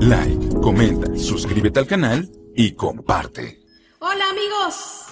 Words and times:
Like, 0.00 0.60
comenta, 0.60 1.16
suscríbete 1.18 1.80
al 1.80 1.86
canal 1.86 2.30
y 2.54 2.72
comparte. 2.72 3.60
Hola 3.98 4.30
amigos, 4.30 5.06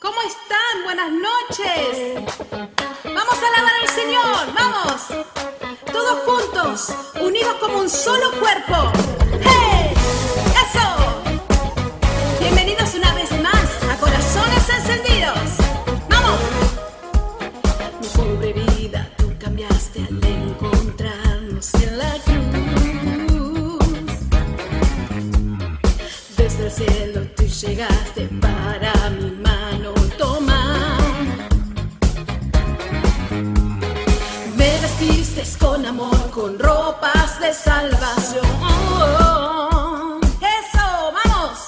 ¿cómo 0.00 0.16
están? 0.22 0.84
Buenas 0.84 1.10
noches. 1.10 2.22
Vamos 3.04 3.34
a 3.34 3.48
alabar 3.48 3.72
al 3.82 3.88
Señor, 3.88 4.54
vamos. 4.54 5.08
Todos 5.92 6.18
juntos, 6.20 6.94
unidos 7.20 7.54
como 7.60 7.78
un 7.80 7.90
solo 7.90 8.30
cuerpo. 8.38 8.92
¡Hey! 9.40 9.92
¡Eso! 10.52 10.86
Bienvenidos 12.38 12.94
una 12.94 13.03
llegaste 27.66 28.28
para 28.40 28.92
mi 29.10 29.30
mano 29.30 29.92
tomar. 30.18 31.00
Me 34.56 34.80
vestiste 34.80 35.42
con 35.58 35.84
amor, 35.86 36.30
con 36.30 36.58
ropas 36.58 37.40
de 37.40 37.54
salvación. 37.54 38.44
Eso, 40.58 40.86
vamos. 41.18 41.58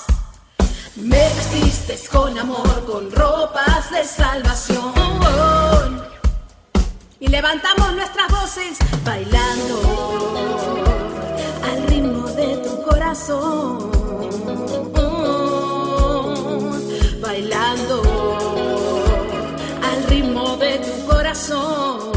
Me 0.96 1.22
vestiste 1.36 1.98
con 2.12 2.38
amor, 2.38 2.84
con 2.86 3.10
ropas 3.10 3.90
de 3.90 4.04
salvación. 4.04 4.92
Y 7.20 7.28
levantamos 7.28 7.94
nuestras 7.94 8.30
voces 8.30 8.78
bailando 9.04 9.76
al 11.64 11.86
ritmo 11.88 12.26
de 12.28 12.56
tu 12.58 12.82
corazón. 12.82 13.86
Bailando 17.36 18.02
al 19.82 20.04
ritmo 20.04 20.56
de 20.56 20.78
tu 20.78 21.06
corazón. 21.06 22.15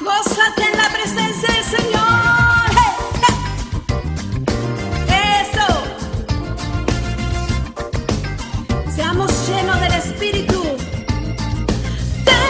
Gózate 0.00 0.62
en 0.62 0.78
la 0.78 0.88
presencia 0.88 1.48
del 1.54 1.64
Señor. 1.64 2.70
Eso. 5.42 5.68
Seamos 8.94 9.48
llenos 9.48 9.80
del 9.80 9.92
Espíritu. 9.94 10.62
Te 12.24 12.40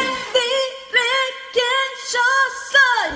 quién 1.53 1.89
yo 2.13 2.29
soy. 2.73 3.11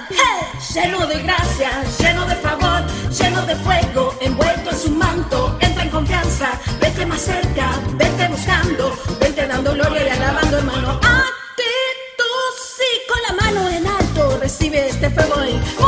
Lleno 0.74 1.06
de 1.06 1.22
gracia, 1.22 1.70
lleno 1.98 2.26
de 2.26 2.34
favor, 2.36 2.82
lleno 3.10 3.46
de 3.46 3.56
fuego, 3.56 4.14
envuelto 4.20 4.70
en 4.70 4.78
su 4.78 4.90
manto. 4.90 5.56
Entra 5.60 5.84
en 5.84 5.90
confianza, 5.90 6.58
vete 6.80 7.06
más 7.06 7.20
cerca, 7.20 7.70
vete 7.92 8.28
buscando, 8.28 8.92
vete 9.20 9.46
dando 9.46 9.72
gloria 9.74 10.06
y 10.06 10.10
alabando, 10.10 10.58
hermano. 10.58 11.00
Actitud, 11.00 11.43
este 15.04 15.22
fuego 15.22 15.44
y 15.44 15.83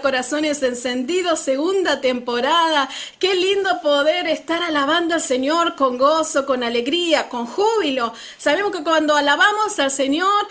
Corazones 0.00 0.62
Encendidos, 0.62 1.40
segunda 1.40 2.00
temporada. 2.00 2.88
Qué 3.18 3.34
lindo 3.34 3.80
poder 3.82 4.26
estar 4.26 4.62
alabando 4.62 5.14
al 5.14 5.20
Señor 5.20 5.76
con 5.76 5.98
gozo, 5.98 6.46
con 6.46 6.62
alegría, 6.62 7.28
con 7.28 7.46
júbilo. 7.46 8.12
Sabemos 8.38 8.72
que 8.72 8.82
cuando 8.82 9.16
alabamos 9.16 9.78
al 9.78 9.90
Señor, 9.90 10.48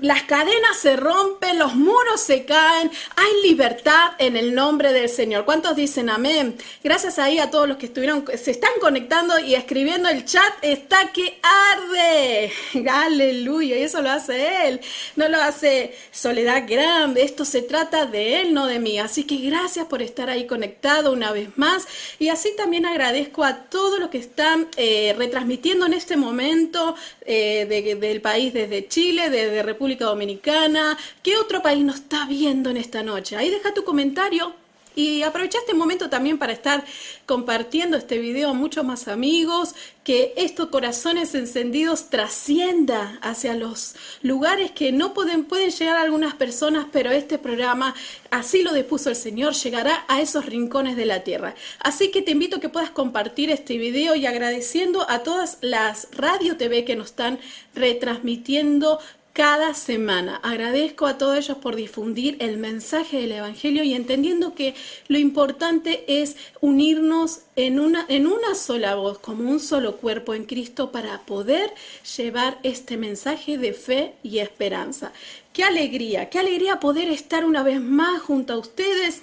las 0.00 0.22
cadenas 0.24 0.76
se 0.78 0.96
rompen, 0.96 1.58
los 1.58 1.74
muros 1.74 2.20
se 2.20 2.44
caen, 2.44 2.90
hay 3.16 3.48
libertad 3.48 4.12
en 4.18 4.36
el 4.36 4.54
nombre 4.54 4.92
del 4.92 5.08
Señor. 5.08 5.44
¿Cuántos 5.44 5.76
dicen 5.76 6.10
amén? 6.10 6.56
Gracias 6.82 7.18
ahí 7.18 7.38
a 7.38 7.50
todos 7.50 7.68
los 7.68 7.76
que 7.76 7.86
estuvieron, 7.86 8.24
se 8.42 8.50
están 8.50 8.72
conectando 8.80 9.38
y 9.38 9.54
escribiendo 9.54 10.08
el 10.08 10.24
chat, 10.24 10.52
está 10.62 11.12
que 11.12 11.40
arde. 11.42 12.52
Aleluya, 12.90 13.76
y 13.76 13.82
eso 13.82 14.02
lo 14.02 14.10
hace 14.10 14.66
Él, 14.68 14.80
no 15.16 15.28
lo 15.28 15.40
hace 15.40 15.96
Soledad 16.10 16.64
Grande. 16.66 17.22
Esto 17.22 17.44
se 17.44 17.62
trata 17.62 18.06
de 18.06 18.40
Él, 18.40 18.54
no 18.54 18.66
de 18.66 18.79
mí. 18.80 18.98
Así 18.98 19.24
que 19.24 19.36
gracias 19.36 19.86
por 19.86 20.02
estar 20.02 20.28
ahí 20.30 20.46
conectado 20.46 21.12
una 21.12 21.30
vez 21.32 21.50
más. 21.56 21.86
Y 22.18 22.28
así 22.28 22.50
también 22.56 22.86
agradezco 22.86 23.44
a 23.44 23.64
todos 23.64 24.00
los 24.00 24.10
que 24.10 24.18
están 24.18 24.68
eh, 24.76 25.14
retransmitiendo 25.16 25.86
en 25.86 25.92
este 25.94 26.16
momento 26.16 26.94
eh, 27.24 27.66
de- 27.68 27.94
del 27.94 28.20
país, 28.20 28.52
desde 28.52 28.88
Chile, 28.88 29.30
desde 29.30 29.62
República 29.62 30.06
Dominicana. 30.06 30.98
¿Qué 31.22 31.36
otro 31.36 31.62
país 31.62 31.84
nos 31.84 31.96
está 31.96 32.26
viendo 32.26 32.70
en 32.70 32.76
esta 32.76 33.02
noche? 33.02 33.36
Ahí 33.36 33.50
deja 33.50 33.72
tu 33.74 33.84
comentario. 33.84 34.54
Y 34.94 35.22
aprovecha 35.22 35.58
este 35.58 35.74
momento 35.74 36.10
también 36.10 36.38
para 36.38 36.52
estar 36.52 36.84
compartiendo 37.26 37.96
este 37.96 38.18
video 38.18 38.50
a 38.50 38.54
muchos 38.54 38.84
más 38.84 39.08
amigos, 39.08 39.74
que 40.04 40.32
estos 40.36 40.68
corazones 40.68 41.34
encendidos 41.34 42.10
trascienda 42.10 43.18
hacia 43.22 43.54
los 43.54 43.94
lugares 44.22 44.70
que 44.72 44.92
no 44.92 45.14
pueden, 45.14 45.44
pueden 45.44 45.70
llegar 45.70 45.96
algunas 45.96 46.34
personas, 46.34 46.86
pero 46.90 47.10
este 47.10 47.38
programa, 47.38 47.94
así 48.30 48.62
lo 48.62 48.72
dispuso 48.72 49.10
el 49.10 49.16
Señor, 49.16 49.54
llegará 49.54 50.04
a 50.08 50.20
esos 50.20 50.46
rincones 50.46 50.96
de 50.96 51.06
la 51.06 51.22
tierra. 51.22 51.54
Así 51.78 52.10
que 52.10 52.22
te 52.22 52.32
invito 52.32 52.56
a 52.56 52.60
que 52.60 52.68
puedas 52.68 52.90
compartir 52.90 53.50
este 53.50 53.78
video 53.78 54.14
y 54.16 54.26
agradeciendo 54.26 55.08
a 55.08 55.22
todas 55.22 55.58
las 55.60 56.08
radio 56.12 56.56
TV 56.56 56.84
que 56.84 56.96
nos 56.96 57.08
están 57.08 57.38
retransmitiendo 57.74 58.98
cada 59.40 59.72
semana. 59.72 60.36
Agradezco 60.42 61.06
a 61.06 61.16
todos 61.16 61.38
ellos 61.38 61.56
por 61.56 61.74
difundir 61.74 62.36
el 62.40 62.58
mensaje 62.58 63.22
del 63.22 63.32
Evangelio 63.32 63.82
y 63.82 63.94
entendiendo 63.94 64.54
que 64.54 64.74
lo 65.08 65.16
importante 65.16 66.04
es 66.06 66.36
unirnos 66.60 67.40
en 67.56 67.80
una, 67.80 68.04
en 68.10 68.26
una 68.26 68.54
sola 68.54 68.96
voz, 68.96 69.18
como 69.18 69.50
un 69.50 69.58
solo 69.58 69.96
cuerpo 69.96 70.34
en 70.34 70.44
Cristo 70.44 70.92
para 70.92 71.22
poder 71.22 71.72
llevar 72.18 72.58
este 72.64 72.98
mensaje 72.98 73.56
de 73.56 73.72
fe 73.72 74.12
y 74.22 74.40
esperanza. 74.40 75.10
Qué 75.54 75.64
alegría, 75.64 76.28
qué 76.28 76.38
alegría 76.38 76.78
poder 76.78 77.08
estar 77.08 77.46
una 77.46 77.62
vez 77.62 77.80
más 77.80 78.20
junto 78.20 78.52
a 78.52 78.58
ustedes 78.58 79.22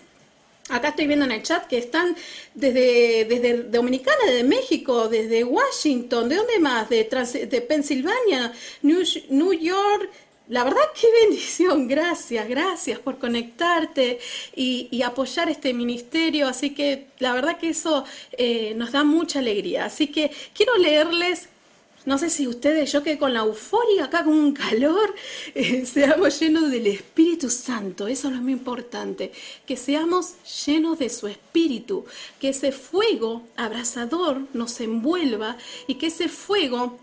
Acá 0.70 0.90
estoy 0.90 1.08
viendo 1.08 1.26
en 1.26 1.32
el 1.32 1.44
chat 1.44 1.66
que 1.68 1.78
están 1.78 2.16
desde, 2.54 3.26
desde 3.26 3.64
Dominicana, 3.64 4.18
desde 4.26 4.44
México, 4.44 5.08
desde 5.08 5.44
Washington, 5.44 6.28
¿de 6.28 6.36
dónde 6.36 6.60
más? 6.60 6.90
De, 6.90 7.04
Trans- 7.06 7.38
Pensilvania, 7.68 8.52
New, 8.82 9.54
York. 9.54 10.10
La 10.50 10.64
verdad, 10.64 10.82
qué 11.00 11.08
bendición. 11.24 11.88
Gracias, 11.88 12.48
gracias 12.48 13.00
por 13.00 13.18
conectarte 13.18 14.20
y, 14.56 14.88
y 14.92 15.02
apoyar 15.04 15.50
este 15.50 15.74
ministerio. 15.74 16.48
Así 16.48 16.74
que 16.74 17.08
la 17.20 17.34
verdad 17.34 17.58
que 17.58 17.70
eso 17.70 18.04
eh, 18.34 18.74
nos 18.76 18.92
da 18.92 19.04
mucha 19.04 19.40
alegría. 19.40 19.86
Así 19.86 20.08
que 20.08 20.32
quiero 20.54 20.76
leerles 20.78 21.50
no 22.08 22.18
sé 22.18 22.30
si 22.30 22.48
ustedes, 22.48 22.90
yo 22.94 23.04
que 23.04 23.18
con 23.18 23.34
la 23.34 23.42
euforia 23.42 24.06
acá, 24.06 24.24
con 24.24 24.34
un 24.34 24.54
calor, 24.54 25.14
eh, 25.56 25.86
seamos 25.86 26.40
llenos 26.40 26.72
del 26.72 26.88
Espíritu 26.88 27.50
Santo. 27.50 28.08
Eso 28.08 28.30
es 28.30 28.34
lo 28.34 28.42
más 28.42 28.52
importante. 28.52 29.34
Que 29.66 29.76
seamos 29.76 30.36
llenos 30.66 31.00
de 31.00 31.10
su 31.10 31.28
Espíritu. 31.28 32.06
Que 32.40 32.50
ese 32.50 32.72
fuego 32.72 33.42
abrasador 33.58 34.44
nos 34.54 34.80
envuelva 34.80 35.58
y 35.86 35.96
que 35.96 36.08
ese 36.08 36.30
fuego 36.30 36.98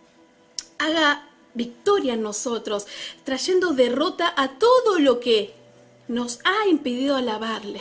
haga 0.79 1.29
victoria 1.53 2.15
en 2.15 2.23
nosotros, 2.23 2.87
trayendo 3.25 3.75
derrota 3.75 4.33
a 4.35 4.59
todo 4.59 4.99
lo 5.01 5.21
que 5.21 5.53
nos 6.09 6.41
ha 6.45 6.69
impedido 6.69 7.17
alabarle. 7.17 7.81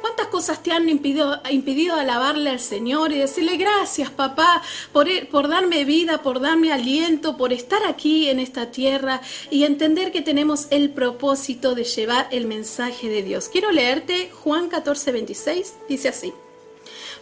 ¿Cuántas 0.00 0.28
cosas 0.28 0.62
te 0.62 0.70
han 0.70 0.88
impedido, 0.88 1.40
impedido 1.50 1.96
alabarle 1.96 2.50
al 2.50 2.60
Señor 2.60 3.12
y 3.12 3.18
decirle 3.18 3.56
gracias, 3.56 4.10
papá, 4.10 4.62
por, 4.92 5.08
por 5.28 5.48
darme 5.48 5.84
vida, 5.84 6.22
por 6.22 6.40
darme 6.40 6.72
aliento, 6.72 7.36
por 7.36 7.52
estar 7.52 7.84
aquí 7.84 8.28
en 8.28 8.38
esta 8.38 8.70
tierra 8.70 9.20
y 9.50 9.64
entender 9.64 10.12
que 10.12 10.22
tenemos 10.22 10.68
el 10.70 10.90
propósito 10.90 11.74
de 11.74 11.84
llevar 11.84 12.28
el 12.30 12.46
mensaje 12.46 13.08
de 13.08 13.22
Dios? 13.22 13.48
Quiero 13.48 13.72
leerte 13.72 14.30
Juan 14.30 14.68
14, 14.68 15.10
26, 15.10 15.74
dice 15.88 16.08
así. 16.08 16.32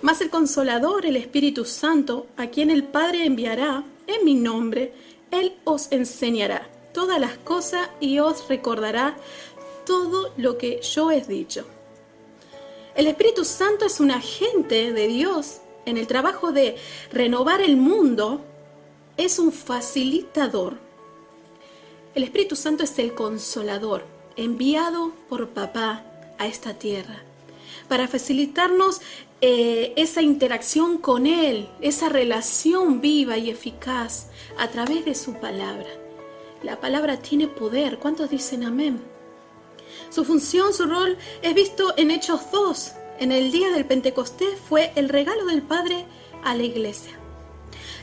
Mas 0.03 0.21
el 0.21 0.29
consolador, 0.29 1.07
el 1.07 1.17
Espíritu 1.17 1.65
Santo, 1.65 2.27
a 2.37 2.49
quien 2.49 2.71
el 2.71 2.85
Padre 2.85 3.25
enviará 3.25 3.85
en 4.07 4.25
mi 4.25 4.35
nombre, 4.35 4.93
Él 5.31 5.55
os 5.65 5.91
enseñará 5.91 6.69
todas 6.97 7.21
las 7.21 7.37
cosas 7.37 7.91
y 8.01 8.21
os 8.21 8.49
recordará 8.49 9.17
todo 9.87 10.33
lo 10.37 10.59
que 10.59 10.83
yo 10.83 11.11
he 11.11 11.23
dicho. 11.23 11.65
El 12.95 13.07
Espíritu 13.07 13.45
Santo 13.45 13.87
es 13.87 14.01
un 14.01 14.11
agente 14.11 14.93
de 14.93 15.07
Dios 15.09 15.61
en 15.87 15.97
el 15.97 16.07
trabajo 16.07 16.53
de 16.53 16.77
renovar 17.13 17.63
el 17.63 17.77
mundo, 17.77 18.41
es 19.17 19.39
un 19.39 19.53
facilitador. 19.53 20.79
El 22.15 22.25
Espíritu 22.25 22.57
Santo 22.57 22.85
es 22.85 22.99
el 22.99 23.15
consolador 23.15 24.05
enviado 24.37 25.13
por 25.29 25.49
papá 25.49 26.05
a 26.39 26.47
esta 26.47 26.75
tierra 26.75 27.23
para 27.89 28.09
facilitarnos 28.09 29.01
eh, 29.41 29.93
esa 29.97 30.23
interacción 30.23 30.99
con 30.99 31.27
Él, 31.27 31.69
esa 31.81 32.09
relación 32.09 33.01
viva 33.01 33.37
y 33.37 33.51
eficaz 33.51 34.29
a 34.59 34.69
través 34.69 35.05
de 35.05 35.15
su 35.15 35.35
palabra. 35.35 35.89
La 36.63 36.81
palabra 36.81 37.19
tiene 37.19 37.47
poder. 37.47 37.99
¿Cuántos 37.99 38.31
dicen 38.31 38.65
amén? 38.65 39.16
Su 40.11 40.25
función, 40.25 40.73
su 40.73 40.87
rol 40.87 41.19
es 41.43 41.55
visto 41.55 41.95
en 41.97 42.11
Hechos 42.11 42.51
2. 42.53 42.93
En 43.19 43.33
el 43.33 43.51
día 43.51 43.71
del 43.71 43.85
Pentecostés 43.85 44.59
fue 44.69 44.93
el 44.95 45.09
regalo 45.09 45.47
del 45.47 45.63
Padre 45.63 46.07
a 46.45 46.55
la 46.55 46.63
iglesia, 46.63 47.13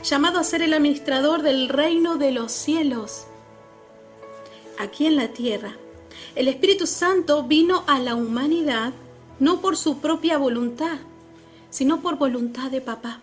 llamado 0.02 0.38
a 0.38 0.44
ser 0.44 0.62
el 0.62 0.74
administrador 0.74 1.42
del 1.42 1.68
reino 1.68 2.16
de 2.16 2.32
los 2.32 2.52
cielos, 2.52 3.26
aquí 4.78 5.06
en 5.06 5.16
la 5.16 5.28
tierra. 5.28 5.76
El 6.34 6.48
Espíritu 6.48 6.86
Santo 6.86 7.44
vino 7.44 7.84
a 7.86 8.00
la 8.00 8.14
humanidad 8.14 8.92
no 9.38 9.60
por 9.60 9.76
su 9.76 9.98
propia 9.98 10.36
voluntad, 10.36 10.98
sino 11.70 12.00
por 12.00 12.16
voluntad 12.16 12.70
de 12.70 12.80
papá. 12.80 13.20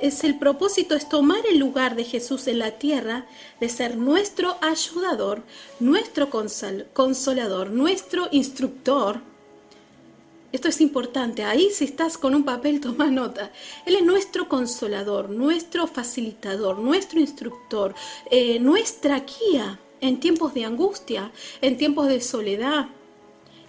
Es 0.00 0.24
el 0.24 0.38
propósito 0.38 0.94
es 0.94 1.08
tomar 1.08 1.40
el 1.50 1.58
lugar 1.58 1.94
de 1.94 2.04
Jesús 2.04 2.48
en 2.48 2.58
la 2.58 2.72
tierra, 2.72 3.26
de 3.60 3.68
ser 3.68 3.96
nuestro 3.96 4.56
ayudador, 4.60 5.42
nuestro 5.78 6.30
consolador, 6.30 7.70
nuestro 7.70 8.28
instructor. 8.32 9.20
Esto 10.52 10.68
es 10.68 10.80
importante. 10.80 11.44
Ahí 11.44 11.70
si 11.70 11.84
estás 11.84 12.18
con 12.18 12.34
un 12.34 12.44
papel, 12.44 12.80
toma 12.82 13.06
nota. 13.06 13.52
Él 13.86 13.96
es 13.96 14.02
nuestro 14.04 14.48
consolador, 14.48 15.30
nuestro 15.30 15.86
facilitador, 15.86 16.78
nuestro 16.78 17.20
instructor, 17.20 17.94
eh, 18.30 18.58
nuestra 18.58 19.20
guía 19.20 19.78
en 20.00 20.20
tiempos 20.20 20.54
de 20.54 20.64
angustia, 20.64 21.30
en 21.60 21.78
tiempos 21.78 22.08
de 22.08 22.20
soledad. 22.20 22.88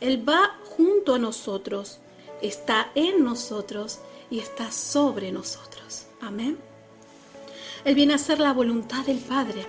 Él 0.02 0.28
va 0.28 0.58
junto 0.76 1.16
a 1.16 1.20
nosotros, 1.20 2.00
está 2.42 2.92
en 2.96 3.24
nosotros 3.24 4.00
y 4.30 4.40
está 4.40 4.72
sobre 4.72 5.32
nosotros. 5.32 6.05
Amén. 6.26 6.58
Él 7.84 7.94
viene 7.94 8.16
a 8.16 8.18
ser 8.18 8.40
la 8.40 8.52
voluntad 8.52 9.06
del 9.06 9.20
Padre. 9.20 9.68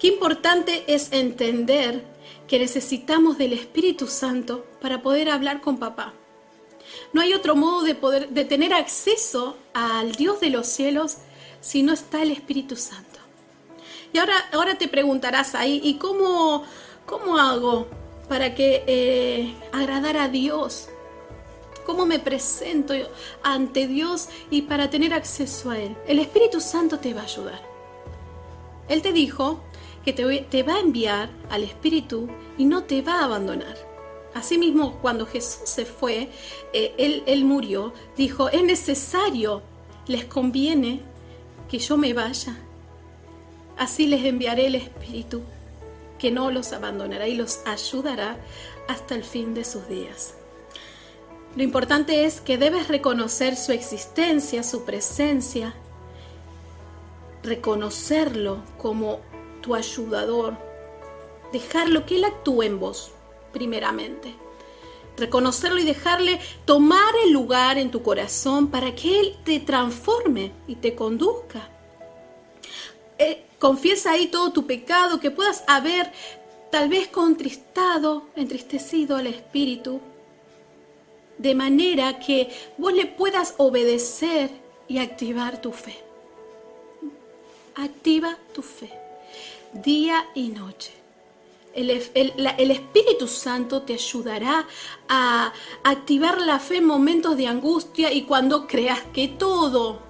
Qué 0.00 0.08
importante 0.08 0.82
es 0.88 1.12
entender 1.12 2.04
que 2.48 2.58
necesitamos 2.58 3.38
del 3.38 3.52
Espíritu 3.52 4.08
Santo 4.08 4.66
para 4.80 5.00
poder 5.00 5.30
hablar 5.30 5.60
con 5.60 5.78
papá. 5.78 6.12
No 7.12 7.20
hay 7.20 7.34
otro 7.34 7.54
modo 7.54 7.82
de 7.82 7.94
poder 7.94 8.30
de 8.30 8.44
tener 8.44 8.74
acceso 8.74 9.56
al 9.72 10.10
Dios 10.12 10.40
de 10.40 10.50
los 10.50 10.66
cielos 10.66 11.18
si 11.60 11.84
no 11.84 11.92
está 11.92 12.22
el 12.22 12.32
Espíritu 12.32 12.74
Santo. 12.74 13.20
Y 14.12 14.18
ahora, 14.18 14.34
ahora 14.52 14.76
te 14.76 14.88
preguntarás 14.88 15.54
ahí, 15.54 15.80
¿y 15.84 15.98
cómo, 15.98 16.64
cómo 17.06 17.38
hago 17.38 17.86
para 18.28 18.56
que 18.56 18.82
eh, 18.88 19.54
agradar 19.70 20.16
a 20.16 20.26
Dios? 20.26 20.88
¿Cómo 21.86 22.06
me 22.06 22.18
presento 22.18 22.94
ante 23.42 23.86
Dios 23.86 24.28
y 24.50 24.62
para 24.62 24.90
tener 24.90 25.12
acceso 25.12 25.70
a 25.70 25.78
Él? 25.78 25.96
El 26.06 26.18
Espíritu 26.18 26.60
Santo 26.60 26.98
te 26.98 27.14
va 27.14 27.22
a 27.22 27.24
ayudar. 27.24 27.62
Él 28.88 29.02
te 29.02 29.12
dijo 29.12 29.60
que 30.04 30.12
te, 30.12 30.62
va 30.62 30.74
a 30.74 30.80
enviar 30.80 31.30
al 31.50 31.62
Espíritu 31.62 32.28
y 32.58 32.64
no 32.64 32.84
te 32.84 33.02
va 33.02 33.20
a 33.20 33.24
abandonar. 33.24 33.76
Asimismo, 34.34 34.98
cuando 35.00 35.26
Jesús 35.26 35.62
se 35.64 35.84
fue, 35.84 36.28
eh, 36.72 36.94
él, 36.98 37.22
él 37.26 37.44
murió, 37.44 37.92
dijo, 38.16 38.48
es 38.48 38.62
necesario, 38.62 39.62
les 40.06 40.24
conviene 40.24 41.00
que 41.68 41.78
yo 41.78 41.96
me 41.96 42.14
vaya 42.14 42.56
Así 43.80 44.06
les 44.06 44.26
enviaré 44.26 44.66
el 44.66 44.74
Espíritu, 44.74 45.40
que 46.18 46.30
no 46.30 46.50
los 46.50 46.74
abandonará 46.74 47.26
y 47.28 47.34
los 47.34 47.60
ayudará 47.64 48.36
hasta 48.88 49.14
el 49.14 49.24
fin 49.24 49.54
de 49.54 49.64
sus 49.64 49.88
días. 49.88 50.34
Lo 51.56 51.62
importante 51.62 52.24
es 52.24 52.40
que 52.40 52.58
debes 52.58 52.88
reconocer 52.88 53.56
su 53.56 53.72
existencia, 53.72 54.62
su 54.62 54.84
presencia, 54.84 55.74
reconocerlo 57.42 58.62
como 58.78 59.20
tu 59.60 59.74
ayudador, 59.74 60.56
dejarlo 61.52 62.06
que 62.06 62.16
Él 62.16 62.24
actúe 62.24 62.62
en 62.62 62.78
vos, 62.78 63.10
primeramente. 63.52 64.34
Reconocerlo 65.16 65.80
y 65.80 65.84
dejarle 65.84 66.40
tomar 66.64 67.14
el 67.24 67.32
lugar 67.32 67.78
en 67.78 67.90
tu 67.90 68.02
corazón 68.02 68.68
para 68.68 68.94
que 68.94 69.20
Él 69.20 69.36
te 69.44 69.60
transforme 69.60 70.52
y 70.66 70.76
te 70.76 70.94
conduzca. 70.94 71.68
Eh, 73.18 73.44
Confiesa 73.60 74.12
ahí 74.12 74.28
todo 74.28 74.52
tu 74.52 74.66
pecado, 74.66 75.20
que 75.20 75.30
puedas 75.30 75.64
haber 75.66 76.10
tal 76.72 76.88
vez 76.88 77.08
contristado, 77.08 78.24
entristecido 78.34 79.18
al 79.18 79.26
Espíritu, 79.26 80.00
de 81.40 81.54
manera 81.54 82.18
que 82.18 82.50
vos 82.76 82.92
le 82.92 83.06
puedas 83.06 83.54
obedecer 83.56 84.50
y 84.88 84.98
activar 84.98 85.62
tu 85.62 85.72
fe. 85.72 85.96
Activa 87.76 88.36
tu 88.54 88.60
fe, 88.60 88.90
día 89.72 90.26
y 90.34 90.48
noche. 90.48 90.92
El, 91.72 91.88
el, 91.90 92.70
Espíritu 92.70 93.26
Santo 93.26 93.82
te 93.82 93.94
ayudará 93.94 94.66
a 95.08 95.52
activar 95.84 96.40
la 96.40 96.58
fe 96.58 96.78
en 96.78 96.84
momentos 96.84 97.36
de 97.36 97.46
angustia 97.46 98.12
y 98.12 98.22
cuando 98.22 98.66
creas 98.66 99.00
que 99.14 99.28
todo 99.28 100.00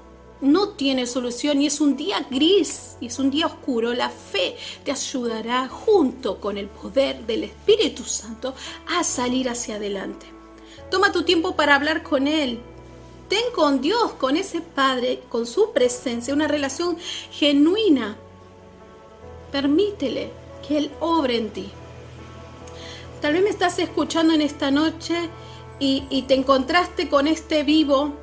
no 0.41 0.71
tiene 0.71 1.07
solución 1.07 1.61
y 1.61 1.67
es 1.67 1.81
un 1.81 1.97
día 1.97 2.27
gris 2.29 2.97
y 3.01 3.07
es 3.07 3.19
un 3.19 3.31
día 3.31 3.47
oscuro, 3.47 3.93
la 3.93 4.09
fe 4.09 4.57
te 4.83 4.91
ayudará 4.91 5.69
junto 5.69 6.41
con 6.41 6.57
el 6.57 6.67
poder 6.67 7.25
del 7.27 7.45
Espíritu 7.45 8.03
Santo 8.05 8.55
a 8.89 9.05
salir 9.05 9.49
hacia 9.51 9.77
adelante. 9.77 10.40
Toma 10.91 11.13
tu 11.13 11.23
tiempo 11.23 11.57
para 11.57 11.75
hablar 11.75 12.03
con 12.03 12.27
Él. 12.27 12.61
Ten 13.29 13.45
con 13.55 13.81
Dios, 13.81 14.13
con 14.19 14.37
ese 14.37 14.61
Padre, 14.61 15.23
con 15.29 15.47
su 15.47 15.73
presencia, 15.73 16.35
una 16.35 16.49
relación 16.49 16.97
genuina. 17.31 18.17
Permítele 19.53 20.31
que 20.67 20.79
Él 20.79 20.91
obre 21.01 21.37
en 21.37 21.51
ti. 21.51 21.71
Tal 23.21 23.35
vez 23.35 23.43
me 23.43 23.51
estás 23.51 23.79
escuchando 23.79 24.33
en 24.33 24.41
esta 24.41 24.71
noche 24.71 25.29
y, 25.79 26.25
te 26.29 26.35
encontraste 26.35 27.09
con 27.09 27.27
este 27.27 27.63
vivo 27.63 28.15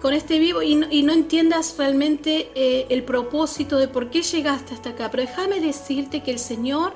con 0.00 0.14
este 0.14 0.40
vivo 0.40 0.62
y 0.62 0.74
no, 0.74 1.12
entiendas 1.12 1.76
realmente 1.78 2.50
eh, 2.56 2.86
el 2.90 3.04
propósito 3.04 3.78
de 3.78 3.86
por 3.86 4.10
qué 4.10 4.22
llegaste 4.22 4.74
hasta 4.74 4.90
acá. 4.90 5.12
Pero 5.12 5.22
déjame 5.22 5.60
decirte 5.60 6.24
que 6.24 6.32
el 6.32 6.40
Señor 6.40 6.92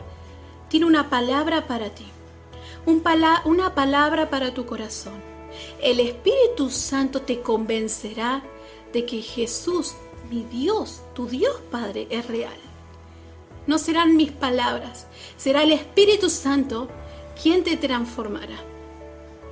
tiene 0.69 0.87
una 0.87 1.09
palabra 1.09 1.69
para 1.69 1.91
ti, 1.91 2.05
un 2.87 3.03
una 3.45 3.75
palabra 3.75 4.31
para 4.31 4.55
tu 4.55 4.65
corazón. 4.65 5.21
El 5.83 6.01
Espíritu 6.01 6.71
Santo 6.71 7.23
te 7.23 7.41
convencerá 7.41 8.43
de 8.93 9.05
que 9.05 9.21
Jesús, 9.23 9.95
mi 10.31 10.45
Dios, 10.45 11.03
tu 11.15 11.27
Dios 11.27 11.61
Padre, 11.71 12.07
es 12.11 12.27
real. 12.27 12.59
No 13.67 13.79
serán 13.79 14.17
mis 14.17 14.31
palabras, 14.31 15.07
será 15.37 15.63
el 15.63 15.73
Espíritu 15.73 16.31
Santo 16.31 16.89
quien 17.41 17.65
te 17.65 17.77
transformará 17.77 18.57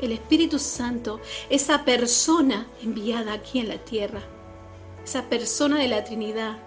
el 0.05 0.13
Espíritu 0.13 0.59
Santo, 0.59 1.21
esa 1.51 1.85
persona 1.85 2.67
enviada 2.83 3.33
aquí 3.33 3.59
en 3.59 3.69
la 3.69 3.79
tierra, 3.79 4.21
esa 5.05 5.25
persona 5.29 5.79
de 5.79 5.89
la 5.89 6.05
Trinidad, 6.05 6.59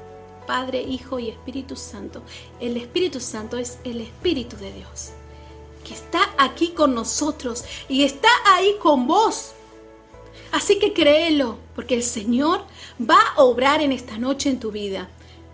Padre, 0.46 0.82
Hijo 0.82 1.20
y 1.20 1.30
Espíritu 1.30 1.76
Santo. 1.76 2.24
El 2.60 2.78
Espíritu 2.78 3.20
Santo 3.20 3.58
es 3.58 3.80
el 3.84 4.02
Espíritu 4.02 4.58
de 4.58 4.72
Dios, 4.74 5.12
que 5.88 5.94
está 5.94 6.22
aquí 6.38 6.70
con 6.70 6.94
nosotros 6.94 7.63
y 7.88 8.03
está 8.03 8.29
ahí 8.46 8.75
con 8.82 9.08
vos. 9.08 9.51
Así 10.51 10.79
que 10.79 10.94
créelo, 10.94 11.58
porque 11.75 11.96
el 11.96 12.03
Señor 12.03 12.62
va 13.00 13.20
a 13.36 13.44
obrar 13.44 13.82
en 13.82 13.91
esta 13.91 14.17
noche 14.17 14.50
en 14.50 14.60
tu 14.60 14.72
vida. 14.72 15.10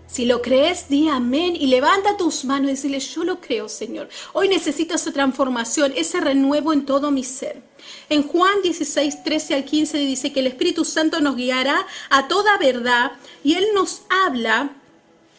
Si 0.06 0.26
lo 0.26 0.42
crees, 0.42 0.88
di 0.88 1.08
amén 1.08 1.56
y 1.56 1.66
levanta 1.66 2.16
tus 2.16 2.44
manos 2.44 2.70
y 2.70 2.88
dile, 2.88 3.00
yo 3.00 3.24
lo 3.24 3.40
creo, 3.40 3.68
Señor. 3.68 4.08
Hoy 4.32 4.48
necesito 4.48 4.94
esa 4.94 5.12
transformación, 5.12 5.92
ese 5.96 6.20
renuevo 6.20 6.72
en 6.72 6.86
todo 6.86 7.10
mi 7.10 7.24
ser. 7.24 7.62
En 8.08 8.22
Juan 8.22 8.62
16, 8.62 9.24
13 9.24 9.54
al 9.54 9.64
15 9.64 9.98
dice 9.98 10.32
que 10.32 10.40
el 10.40 10.46
Espíritu 10.46 10.84
Santo 10.84 11.20
nos 11.20 11.36
guiará 11.36 11.86
a 12.10 12.28
toda 12.28 12.58
verdad 12.58 13.12
y 13.42 13.54
Él 13.54 13.66
nos 13.74 14.02
habla, 14.08 14.70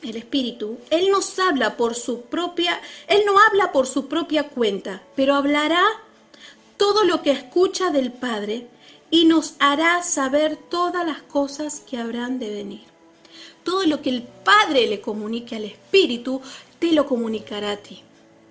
el 0.09 0.17
Espíritu, 0.17 0.77
Él 0.89 1.09
nos 1.11 1.37
habla 1.39 1.77
por 1.77 1.95
su 1.95 2.21
propia, 2.21 2.79
Él 3.07 3.21
no 3.25 3.39
habla 3.39 3.71
por 3.71 3.87
su 3.87 4.07
propia 4.07 4.49
cuenta, 4.49 5.01
pero 5.15 5.35
hablará 5.35 5.83
todo 6.77 7.03
lo 7.03 7.21
que 7.21 7.31
escucha 7.31 7.91
del 7.91 8.11
Padre 8.11 8.67
y 9.09 9.25
nos 9.25 9.55
hará 9.59 10.03
saber 10.03 10.57
todas 10.57 11.05
las 11.05 11.21
cosas 11.21 11.79
que 11.79 11.97
habrán 11.97 12.39
de 12.39 12.49
venir 12.49 12.95
todo 13.65 13.85
lo 13.85 14.01
que 14.01 14.11
el 14.11 14.21
Padre 14.21 14.87
le 14.87 15.01
comunique 15.01 15.57
al 15.57 15.65
Espíritu, 15.65 16.41
te 16.79 16.93
lo 16.93 17.05
comunicará 17.05 17.71
a 17.71 17.77
ti. 17.77 18.03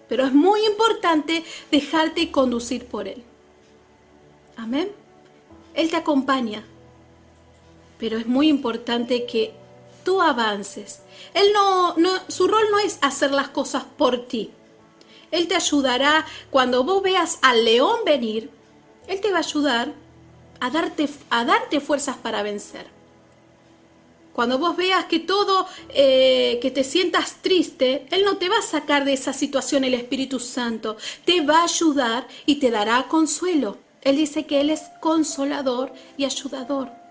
Pero 0.08 0.26
es 0.26 0.34
muy 0.34 0.66
importante 0.66 1.44
dejarte 1.70 2.30
conducir 2.30 2.84
por 2.84 3.08
Él. 3.08 3.23
Amén. 4.56 4.90
Él 5.73 5.88
te 5.88 5.96
acompaña. 5.96 6.64
Pero 7.99 8.18
es 8.18 8.26
muy 8.26 8.49
importante 8.49 9.25
que 9.25 9.54
tú 10.04 10.20
avances. 10.20 11.00
Él 11.32 11.52
no, 11.52 11.96
su 12.28 12.46
rol 12.46 12.64
no 12.70 12.78
es 12.78 12.99
hacer 13.00 13.32
las 13.32 13.49
cosas 13.49 13.84
por 13.96 14.26
ti. 14.26 14.50
Él 15.30 15.49
te 15.49 15.56
ayudará 15.56 16.25
cuando 16.50 16.84
vos 16.84 17.02
veas 17.02 17.38
al 17.42 17.64
león 17.64 18.00
venir. 18.04 18.50
Él 19.08 19.20
te 19.20 19.30
va 19.30 19.38
a 19.38 19.40
ayudar 19.40 19.92
a 20.61 20.70
darte, 20.70 21.08
a 21.30 21.44
darte 21.44 21.80
fuerzas 21.80 22.16
para 22.16 22.42
vencer. 22.42 22.87
Cuando 24.32 24.58
vos 24.58 24.76
veas 24.76 25.04
que 25.04 25.20
todo, 25.20 25.66
eh, 25.90 26.58
que 26.61 26.70
te 26.70 26.82
sientas 26.82 27.37
triste, 27.40 28.06
Él 28.11 28.25
no 28.25 28.37
te 28.37 28.49
va 28.49 28.58
a 28.58 28.62
sacar 28.62 29.04
de 29.04 29.12
esa 29.12 29.32
situación 29.32 29.84
el 29.84 29.94
Espíritu 29.94 30.40
Santo. 30.40 30.96
Te 31.25 31.40
va 31.40 31.61
a 31.61 31.64
ayudar 31.64 32.26
y 32.44 32.56
te 32.56 32.70
dará 32.70 33.04
consuelo. 33.08 33.78
Él 34.02 34.16
dice 34.16 34.44
que 34.44 34.61
Él 34.61 34.70
es 34.70 34.82
consolador 35.00 35.92
y 36.16 36.25
ayudador. 36.25 37.03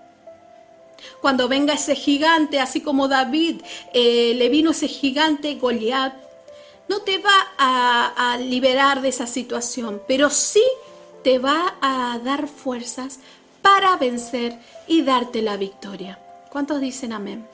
Cuando 1.22 1.48
venga 1.48 1.74
ese 1.74 1.96
gigante, 1.96 2.60
así 2.60 2.82
como 2.82 3.08
David 3.08 3.62
eh, 3.94 4.34
le 4.36 4.50
vino 4.50 4.72
ese 4.72 4.88
gigante 4.88 5.56
Goliat, 5.56 6.14
no 6.88 7.02
te 7.02 7.18
va 7.18 7.54
a, 7.58 8.38
liberar 8.38 9.02
de 9.02 9.10
esa 9.10 9.28
situación, 9.28 10.02
pero 10.08 10.30
sí 10.30 10.64
te 11.24 11.40
va 11.40 11.76
a 11.82 12.20
dar 12.24 12.48
fuerzas 12.48 13.20
para 13.62 13.96
vencer 13.98 14.60
y 14.88 15.02
darte 15.02 15.42
la 15.42 15.58
victoria. 15.58 16.20
¿Cuántos 16.52 16.82
dicen 16.82 17.14
amén? 17.14 17.48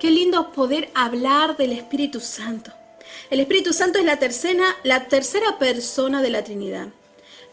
Qué 0.00 0.10
lindo 0.10 0.52
poder 0.52 0.90
hablar 0.94 1.56
del 1.56 1.72
Espíritu 1.72 2.20
Santo. 2.20 2.72
El 3.30 3.40
Espíritu 3.40 3.72
Santo 3.72 3.98
es 3.98 4.04
la 4.04 4.18
la 4.82 5.08
tercera 5.08 5.58
persona 5.58 6.20
de 6.20 6.30
la 6.30 6.42
Trinidad. 6.42 6.88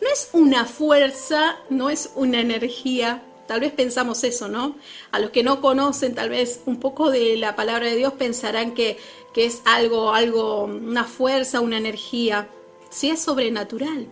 No 0.02 0.08
es 0.12 0.30
una 0.34 0.66
fuerza, 0.66 1.58
no 1.70 1.90
es 1.90 2.10
una 2.16 2.40
energía. 2.42 3.22
Tal 3.48 3.60
vez 3.60 3.74
pensamos 3.74 4.24
eso, 4.24 4.48
¿no? 4.48 4.76
A 5.12 5.20
los 5.20 5.32
que 5.32 5.44
no 5.44 5.62
conocen 5.62 6.16
tal 6.16 6.30
vez 6.30 6.62
un 6.66 6.80
poco 6.80 7.10
de 7.12 7.38
la 7.38 7.56
palabra 7.56 7.88
de 7.88 7.96
Dios 7.96 8.14
pensarán 8.14 8.74
que, 8.74 8.98
que 9.34 9.46
es 9.46 9.62
algo, 9.66 10.14
algo, 10.14 10.64
una 10.64 11.04
fuerza, 11.04 11.60
una 11.60 11.78
energía. 11.78 12.48
Sí 12.90 13.10
es 13.10 13.22
sobrenatural. 13.22 14.08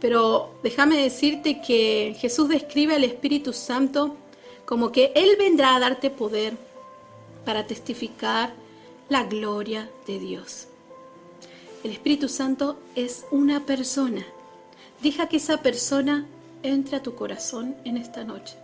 Pero 0.00 0.54
déjame 0.62 0.98
decirte 1.02 1.62
que 1.62 2.16
Jesús 2.18 2.48
describe 2.48 2.94
al 2.94 3.04
Espíritu 3.04 3.52
Santo 3.52 4.16
como 4.66 4.92
que 4.92 5.12
Él 5.14 5.36
vendrá 5.38 5.76
a 5.76 5.80
darte 5.80 6.10
poder 6.10 6.54
para 7.44 7.66
testificar 7.66 8.52
la 9.08 9.24
gloria 9.24 9.90
de 10.06 10.18
Dios. 10.18 10.68
El 11.82 11.92
Espíritu 11.92 12.28
Santo 12.28 12.78
es 12.94 13.24
una 13.30 13.66
persona. 13.66 14.26
Deja 15.02 15.28
que 15.28 15.36
esa 15.36 15.58
persona 15.58 16.26
entre 16.64 16.96
a 16.96 17.02
tu 17.02 17.14
corazón 17.14 17.76
en 17.84 17.96
esta 17.96 18.24
noche. 18.24 18.56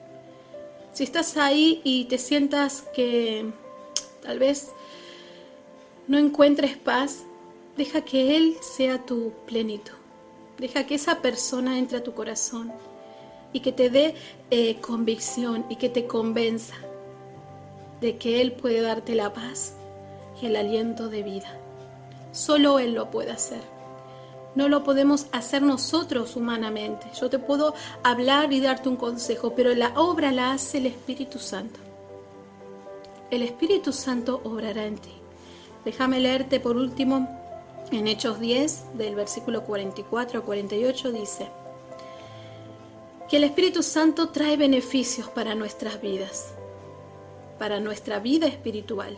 Si 0.92 1.04
estás 1.04 1.36
ahí 1.36 1.80
y 1.84 2.06
te 2.06 2.18
sientas 2.18 2.82
que 2.94 3.46
tal 4.22 4.40
vez 4.40 4.70
no 6.08 6.18
encuentres 6.18 6.76
paz, 6.76 7.22
deja 7.76 8.00
que 8.00 8.36
Él 8.36 8.56
sea 8.60 9.04
tu 9.06 9.32
plenitud. 9.46 9.94
Deja 10.58 10.84
que 10.84 10.96
esa 10.96 11.22
persona 11.22 11.78
entre 11.78 11.98
a 11.98 12.02
tu 12.02 12.12
corazón 12.12 12.72
y 13.52 13.60
que 13.60 13.72
te 13.72 13.90
dé 13.90 14.14
eh, 14.50 14.80
convicción 14.80 15.64
y 15.68 15.76
que 15.76 15.88
te 15.88 16.06
convenza 16.06 16.74
de 18.00 18.16
que 18.16 18.40
Él 18.40 18.52
puede 18.52 18.80
darte 18.80 19.14
la 19.14 19.32
paz 19.32 19.74
y 20.40 20.46
el 20.46 20.56
aliento 20.56 21.08
de 21.08 21.22
vida. 21.22 21.56
Solo 22.32 22.78
Él 22.78 22.94
lo 22.94 23.10
puede 23.10 23.30
hacer. 23.30 23.79
No 24.54 24.68
lo 24.68 24.82
podemos 24.82 25.26
hacer 25.32 25.62
nosotros 25.62 26.34
humanamente. 26.36 27.06
Yo 27.20 27.30
te 27.30 27.38
puedo 27.38 27.74
hablar 28.02 28.52
y 28.52 28.60
darte 28.60 28.88
un 28.88 28.96
consejo, 28.96 29.54
pero 29.54 29.74
la 29.74 29.92
obra 29.94 30.32
la 30.32 30.52
hace 30.52 30.78
el 30.78 30.86
Espíritu 30.86 31.38
Santo. 31.38 31.78
El 33.30 33.42
Espíritu 33.42 33.92
Santo 33.92 34.40
obrará 34.44 34.86
en 34.86 34.98
ti. 34.98 35.12
Déjame 35.84 36.18
leerte 36.18 36.58
por 36.58 36.76
último 36.76 37.28
en 37.92 38.06
Hechos 38.06 38.40
10, 38.40 38.96
del 38.98 39.14
versículo 39.14 39.64
44 39.64 40.40
a 40.40 40.42
48, 40.42 41.12
dice, 41.12 41.48
que 43.28 43.36
el 43.36 43.44
Espíritu 43.44 43.82
Santo 43.82 44.30
trae 44.30 44.56
beneficios 44.56 45.28
para 45.28 45.54
nuestras 45.54 46.00
vidas, 46.00 46.52
para 47.58 47.80
nuestra 47.80 48.18
vida 48.18 48.46
espiritual. 48.46 49.16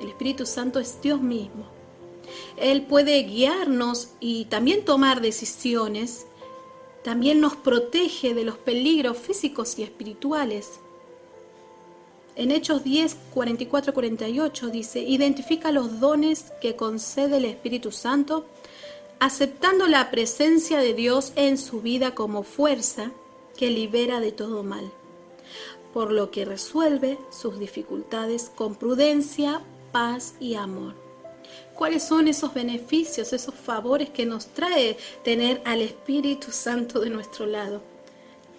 El 0.00 0.08
Espíritu 0.08 0.46
Santo 0.46 0.80
es 0.80 1.00
Dios 1.00 1.20
mismo. 1.20 1.75
Él 2.56 2.82
puede 2.82 3.22
guiarnos 3.22 4.08
y 4.20 4.46
también 4.46 4.84
tomar 4.84 5.20
decisiones. 5.20 6.26
También 7.02 7.40
nos 7.40 7.56
protege 7.56 8.34
de 8.34 8.44
los 8.44 8.56
peligros 8.58 9.16
físicos 9.16 9.78
y 9.78 9.82
espirituales. 9.82 10.80
En 12.34 12.50
Hechos 12.50 12.84
10, 12.84 13.16
44, 13.32 13.94
48 13.94 14.68
dice, 14.68 15.00
identifica 15.00 15.70
los 15.70 16.00
dones 16.00 16.52
que 16.60 16.76
concede 16.76 17.38
el 17.38 17.46
Espíritu 17.46 17.92
Santo 17.92 18.44
aceptando 19.18 19.86
la 19.86 20.10
presencia 20.10 20.78
de 20.78 20.94
Dios 20.94 21.32
en 21.36 21.58
su 21.58 21.80
vida 21.80 22.14
como 22.14 22.42
fuerza 22.42 23.12
que 23.56 23.70
libera 23.70 24.20
de 24.20 24.32
todo 24.32 24.62
mal, 24.62 24.92
por 25.94 26.12
lo 26.12 26.30
que 26.30 26.44
resuelve 26.44 27.18
sus 27.30 27.58
dificultades 27.58 28.50
con 28.54 28.74
prudencia, 28.74 29.62
paz 29.92 30.34
y 30.38 30.54
amor. 30.54 31.05
¿Cuáles 31.74 32.04
son 32.04 32.26
esos 32.26 32.54
beneficios, 32.54 33.32
esos 33.32 33.54
favores 33.54 34.08
que 34.10 34.24
nos 34.24 34.46
trae 34.46 34.96
tener 35.22 35.60
al 35.64 35.82
Espíritu 35.82 36.50
Santo 36.50 37.00
de 37.00 37.10
nuestro 37.10 37.44
lado? 37.44 37.82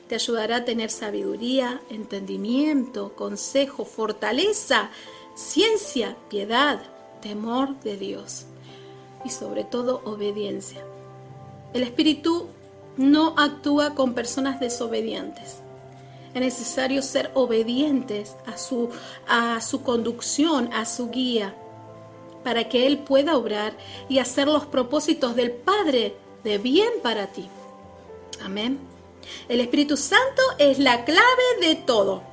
Te 0.08 0.16
ayudará 0.16 0.58
a 0.58 0.66
tener 0.66 0.92
sabiduría, 0.92 1.82
entendimiento, 1.90 3.14
consejo, 3.16 3.86
fortaleza, 3.86 4.92
ciencia, 5.36 6.16
piedad, 6.30 6.82
temor 7.22 7.80
de 7.82 7.98
Dios 7.98 8.46
y 9.26 9.30
sobre 9.30 9.64
todo 9.64 10.02
obediencia. 10.06 10.86
El 11.74 11.84
Espíritu 11.84 12.48
no 12.98 13.34
actúa 13.38 13.96
con 13.96 14.14
personas 14.14 14.60
desobedientes. 14.60 15.58
Es 16.34 16.42
necesario 16.42 17.02
ser 17.02 17.32
obedientes 17.34 18.36
a 18.46 18.58
su, 18.58 18.90
a 19.28 19.60
su 19.62 19.82
conducción, 19.82 20.72
a 20.72 20.86
su 20.86 21.10
guía, 21.10 21.56
para 22.48 22.70
que 22.70 22.88
Él 22.88 23.00
pueda 23.00 23.36
obrar 23.36 23.74
y 24.08 24.20
hacer 24.20 24.48
los 24.48 24.66
propósitos 24.66 25.36
del 25.36 25.52
Padre 25.52 26.16
de 26.46 26.58
bien 26.58 26.92
para 27.04 27.28
ti. 27.28 27.50
Amén. 28.42 28.80
El 29.50 29.60
Espíritu 29.60 29.98
Santo 29.98 30.42
es 30.58 30.80
la 30.80 31.04
clave 31.04 31.44
de 31.60 31.76
todo. 31.76 32.24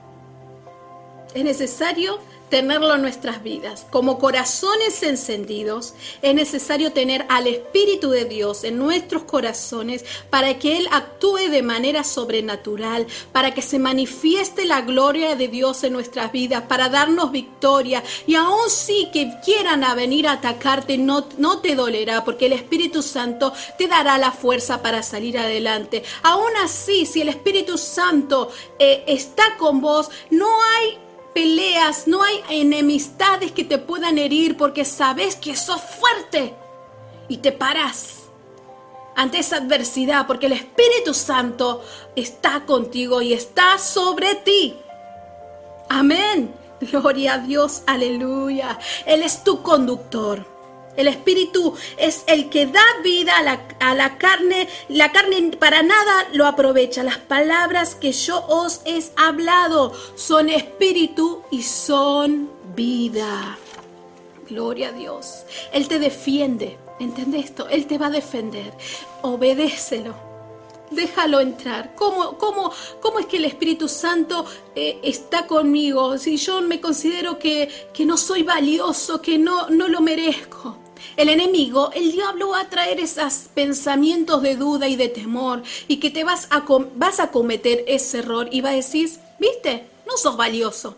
Es 1.35 1.43
necesario 1.43 2.21
tenerlo 2.55 2.95
en 2.95 3.03
nuestras 3.03 3.43
vidas. 3.43 3.85
Como 3.91 4.21
corazones 4.21 5.03
encendidos, 5.03 5.95
es 6.23 6.37
necesario 6.37 6.93
tener 6.93 7.27
al 7.29 7.49
Espíritu 7.49 8.11
de 8.11 8.27
Dios 8.27 8.63
en 8.63 8.79
nuestros 8.79 9.25
corazones 9.25 10.05
para 10.31 10.57
que 10.61 10.77
Él 10.77 10.87
actúe 10.93 11.51
de 11.51 11.63
manera 11.63 12.05
sobrenatural, 12.05 13.09
para 13.33 13.53
que 13.55 13.61
se 13.61 13.81
manifieste 13.81 14.67
la 14.67 14.83
gloria 14.83 15.35
de 15.35 15.49
Dios 15.49 15.83
en 15.83 15.95
nuestras 15.95 16.31
vidas, 16.31 16.63
para 16.69 16.89
darnos 16.89 17.33
victoria. 17.33 18.05
Y 18.25 18.37
aun 18.37 18.71
si 18.71 19.11
que 19.11 19.33
quieran 19.45 19.83
a 19.83 19.97
venir 19.97 20.29
a 20.29 20.35
atacarte, 20.35 20.97
no, 20.97 21.27
no 21.39 21.59
te 21.59 21.75
dolerá, 21.75 22.25
porque 22.25 22.47
el 22.47 22.53
Espíritu 22.53 23.03
Santo 23.03 23.53
te 23.79 23.89
dará 23.89 24.17
la 24.17 24.31
fuerza 24.31 24.81
para 24.81 25.03
salir 25.03 25.41
adelante. 25.41 26.05
Aún 26.23 26.57
así, 26.63 27.05
si 27.05 27.21
el 27.21 27.31
Espíritu 27.31 27.77
Santo 27.79 28.53
eh, 28.79 29.03
está 29.09 29.57
con 29.59 29.81
vos, 29.81 30.09
no 30.31 30.47
hay 30.63 31.04
peleas, 31.35 32.07
no 32.07 32.23
hay 32.23 32.43
enemistades 32.49 33.53
que 33.53 33.65
te 33.65 33.79
puedan 33.79 34.19
herir 34.19 34.57
porque 34.57 34.85
sabes 34.85 35.37
que 35.37 35.57
sos 35.57 35.81
fuerte 35.81 36.55
y 37.29 37.39
te 37.39 37.53
paras 37.53 38.23
ante 39.17 39.39
esa 39.39 39.57
adversidad 39.57 40.27
porque 40.27 40.47
el 40.47 40.53
Espíritu 40.53 41.13
Santo 41.15 41.83
está 42.17 42.65
contigo 42.65 43.21
y 43.21 43.33
está 43.33 43.79
sobre 43.79 44.37
ti. 44.37 44.77
Amén. 45.89 46.55
Gloria 46.81 47.35
a 47.35 47.39
Dios, 47.39 47.83
aleluya. 47.87 48.79
Él 49.07 49.23
es 49.23 49.45
tu 49.45 49.63
conductor. 49.63 50.54
El 50.97 51.09
espíritu 51.09 51.75
es 51.97 52.25
el 52.27 52.49
que 52.51 52.67
da 52.67 52.85
vida 53.03 53.35
a 53.81 53.95
la, 53.95 54.19
carne. 54.19 54.69
La 54.89 55.11
carne 55.13 55.57
para 55.59 55.83
nada 55.83 56.29
lo 56.33 56.47
aprovecha. 56.47 57.03
Las 57.03 57.19
palabras 57.19 57.95
que 57.95 58.13
yo 58.13 58.45
os 58.47 58.81
he 58.85 59.03
hablado 59.17 59.93
son 60.15 60.51
espíritu 60.51 61.43
y 61.51 61.63
son 61.63 62.51
vida. 62.77 63.59
Gloria 64.49 64.89
a 64.89 64.93
Dios. 64.93 65.45
Él 65.73 65.89
te 65.89 65.99
defiende. 65.99 66.79
¿Entiende 67.01 67.41
esto? 67.41 67.69
Él 67.69 67.87
te 67.87 67.99
va 67.99 68.07
a 68.07 68.11
defender. 68.11 68.73
Obedécelo. 69.23 70.15
Déjalo 70.91 71.41
entrar. 71.41 71.95
¿Cómo, 71.97 72.39
cómo, 72.39 72.71
cómo 73.01 73.19
es 73.19 73.27
que 73.27 73.39
el 73.39 73.47
Espíritu 73.47 73.89
Santo 73.89 74.45
eh, 74.77 75.01
está 75.03 75.47
conmigo? 75.47 76.19
Si 76.19 76.37
yo 76.37 76.61
me 76.61 76.81
considero 76.81 77.39
que, 77.39 77.69
que 77.93 78.07
no 78.07 78.17
soy 78.17 78.45
valioso, 78.45 79.21
que 79.21 79.39
no, 79.39 79.69
no 79.71 79.89
lo 79.89 80.01
merezco. 80.01 80.84
El 81.17 81.29
enemigo, 81.29 81.91
el 81.95 82.13
diablo 82.13 82.51
va 82.51 82.61
a 82.61 82.71
traer 82.71 82.99
esos 83.01 83.49
pensamientos 83.55 84.43
de 84.43 84.57
duda 84.57 84.89
y 84.89 84.97
de 84.97 85.09
temor 85.09 85.63
y 85.89 85.99
que 85.99 86.11
te 86.11 86.25
vas 86.25 86.49
a, 86.51 86.65
vas 86.97 87.21
a 87.21 87.31
cometer 87.31 87.85
ese 87.87 88.19
error 88.19 88.49
y 88.51 88.61
va 88.61 88.71
a 88.71 88.75
decir, 88.75 89.11
viste, 89.39 89.87
no 90.07 90.17
sos 90.17 90.37
valioso. 90.37 90.97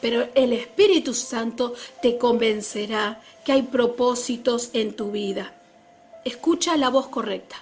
Pero 0.00 0.28
el 0.34 0.52
Espíritu 0.52 1.14
Santo 1.14 1.74
te 2.02 2.18
convencerá 2.18 3.20
que 3.44 3.52
hay 3.52 3.62
propósitos 3.62 4.70
en 4.72 4.94
tu 4.94 5.10
vida. 5.10 5.54
Escucha 6.24 6.76
la 6.76 6.90
voz 6.90 7.08
correcta. 7.08 7.56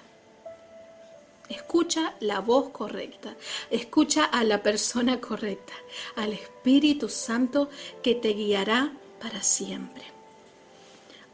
Escucha 1.48 2.14
la 2.20 2.40
voz 2.40 2.70
correcta. 2.70 3.34
Escucha 3.70 4.24
a 4.24 4.44
la 4.44 4.62
persona 4.62 5.20
correcta, 5.20 5.74
al 6.16 6.32
Espíritu 6.32 7.08
Santo 7.08 7.68
que 8.02 8.14
te 8.14 8.30
guiará 8.30 8.92
para 9.20 9.42
siempre. 9.42 10.13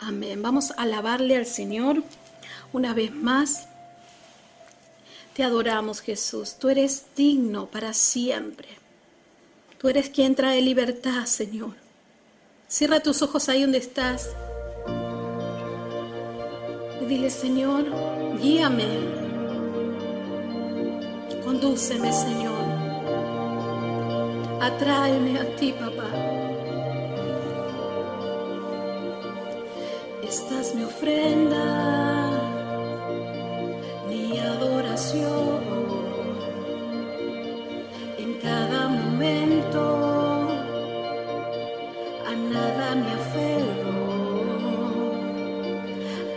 Amén. 0.00 0.40
Vamos 0.42 0.70
a 0.70 0.82
alabarle 0.82 1.36
al 1.36 1.46
Señor 1.46 2.02
una 2.72 2.94
vez 2.94 3.14
más. 3.14 3.68
Te 5.34 5.44
adoramos 5.44 6.00
Jesús. 6.00 6.56
Tú 6.58 6.70
eres 6.70 7.04
digno 7.14 7.66
para 7.66 7.92
siempre. 7.92 8.68
Tú 9.78 9.88
eres 9.88 10.08
quien 10.08 10.34
trae 10.34 10.62
libertad, 10.62 11.26
Señor. 11.26 11.74
Cierra 12.68 13.00
tus 13.00 13.20
ojos 13.20 13.48
ahí 13.48 13.62
donde 13.62 13.78
estás. 13.78 14.30
Y 17.02 17.04
dile, 17.04 17.28
Señor, 17.30 17.84
guíame. 18.40 18.86
Condúceme, 21.44 22.12
Señor. 22.12 22.60
Atráeme 24.60 25.38
a 25.40 25.56
ti, 25.56 25.72
papá. 25.72 25.99
Esta 30.30 30.60
es 30.60 30.74
mi 30.76 30.84
ofrenda, 30.84 31.64
mi 34.08 34.38
adoración. 34.38 35.58
En 38.16 38.34
cada 38.34 38.86
momento, 38.86 39.82
a 42.30 42.32
nada 42.54 42.94
me 42.94 43.12
aferro. 43.20 44.00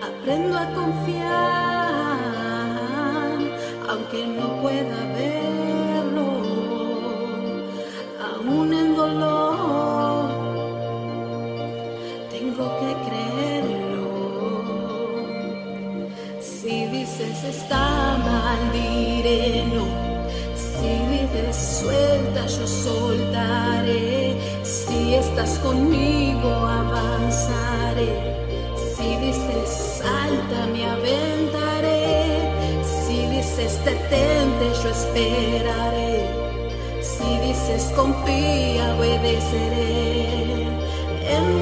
Aprendo 0.09 0.57
a 0.57 0.65
confiar, 0.73 1.22
está 17.49 18.17
mal, 18.17 18.71
diré 18.71 19.65
no. 19.73 19.85
Si 20.55 20.89
dices 21.11 21.79
suelta, 21.79 22.45
yo 22.45 22.67
soltaré. 22.67 24.37
Si 24.63 25.15
estás 25.15 25.59
conmigo, 25.59 26.49
avanzaré. 26.49 28.11
Si 28.95 29.15
dices 29.17 29.69
salta, 30.01 30.67
me 30.71 30.85
aventaré. 30.85 32.49
Si 32.83 33.25
dices 33.27 33.83
detente, 33.85 34.65
yo 34.81 34.89
esperaré. 34.89 36.27
Si 37.01 37.47
dices 37.47 37.91
confía, 37.95 38.95
obedeceré. 38.95 40.67
En 41.35 41.59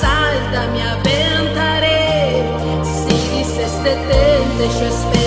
salta, 0.00 0.66
me 0.72 0.82
aventaré. 0.82 2.42
Si 2.82 3.14
dices 3.36 3.72
detente, 3.84 4.64
yo 4.78 4.86
esperaré. 4.86 5.17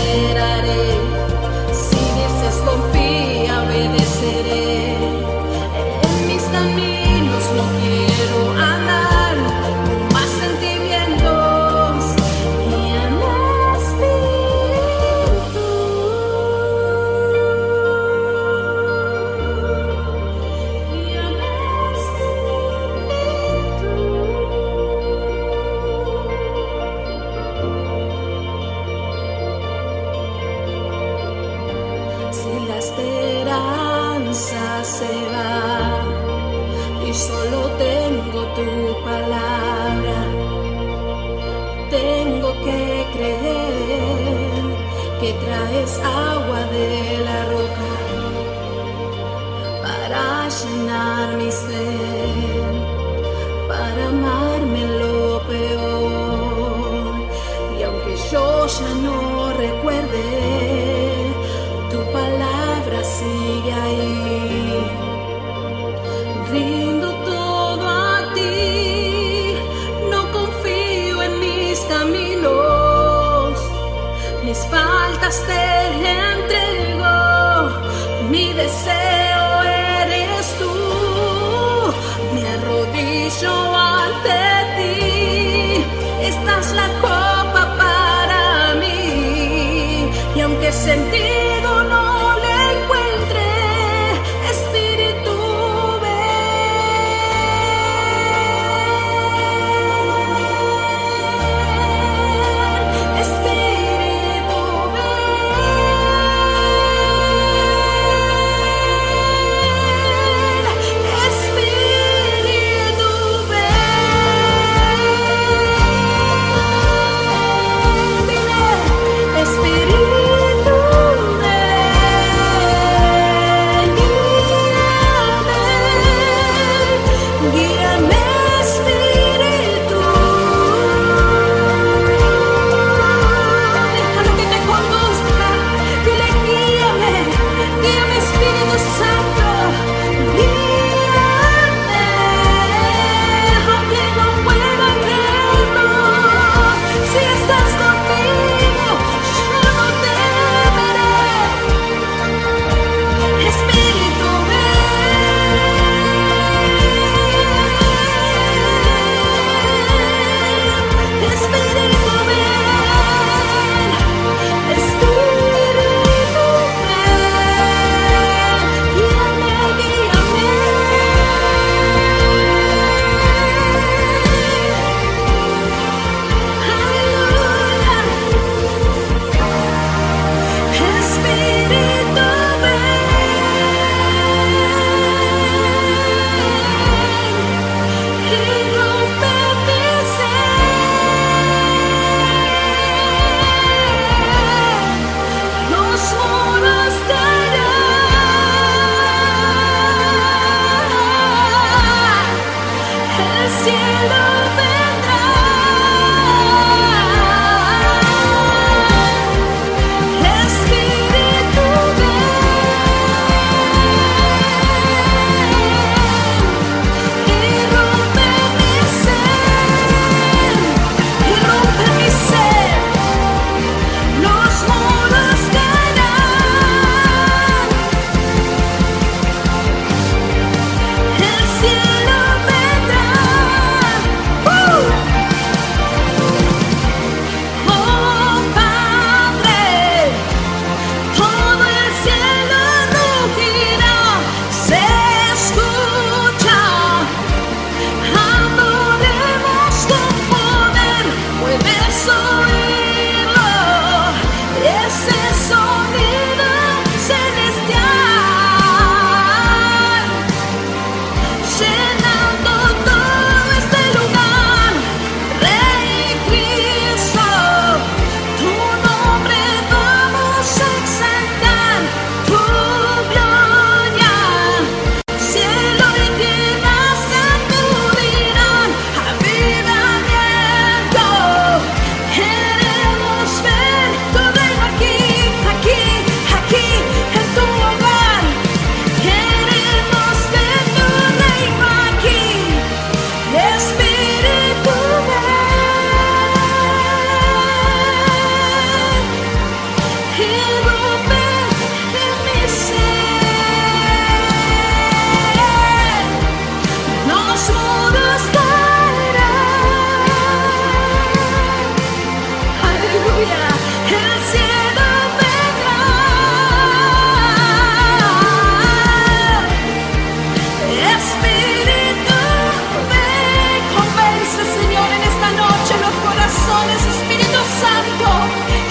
Santo 327.59 328.09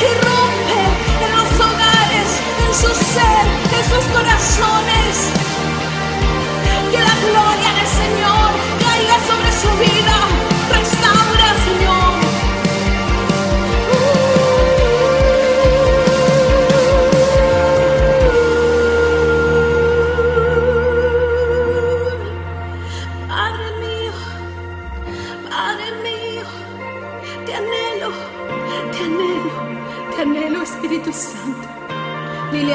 irrumpe 0.01 0.81
en 1.25 1.33
los 1.33 1.51
hogares, 1.61 2.29
en 2.66 2.75
su 2.75 2.88
ser, 3.12 3.47
en 3.77 3.85
sus 3.85 4.05
corazones. 4.16 5.39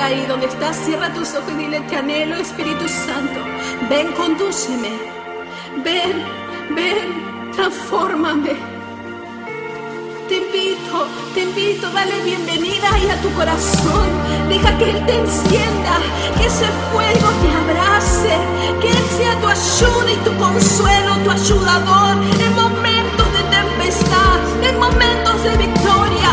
ahí 0.06 0.26
donde 0.28 0.46
estás, 0.46 0.76
cierra 0.86 1.12
tus 1.14 1.34
ojos 1.34 1.52
y 1.54 1.58
dile, 1.64 1.80
te 1.82 1.96
anhelo, 1.98 2.36
Espíritu 2.36 2.88
Santo. 2.88 3.40
Ven, 3.90 4.12
condúceme. 4.14 4.92
Ven, 5.84 6.24
ven, 6.76 7.52
transfórmame. 7.56 8.54
Te 10.30 10.36
invito, 10.38 11.08
te 11.34 11.42
invito, 11.42 11.90
dale 11.92 12.22
bienvenida 12.24 12.88
ahí 12.94 13.10
a 13.10 13.22
tu 13.22 13.32
corazón. 13.34 14.08
Deja 14.50 14.78
que 14.78 14.92
Él 14.92 15.06
te 15.06 15.16
encienda, 15.16 15.96
que 16.38 16.46
ese 16.46 16.68
fuego 16.92 17.28
te 17.42 17.50
abrace, 17.64 18.36
que 18.82 18.90
Él 18.90 19.06
sea 19.18 19.40
tu 19.42 19.48
ayuda 19.48 20.12
y 20.12 20.18
tu 20.26 20.34
consuelo, 20.38 21.12
tu 21.24 21.32
ayudador 21.32 22.16
en 22.46 22.56
momentos 22.56 23.28
de 23.38 23.44
tempestad, 23.58 24.40
en 24.70 24.80
momentos 24.80 25.44
de 25.44 25.58
victoria 25.58 26.32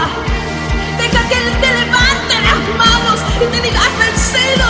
que 3.42 3.57
te 3.57 3.61
digas 3.61 3.90
vencido. 3.98 4.66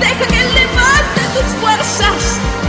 Deja 0.00 0.26
que 0.26 0.40
él 0.40 0.54
levante 0.54 1.20
tus 1.34 1.60
fuerzas. 1.60 2.63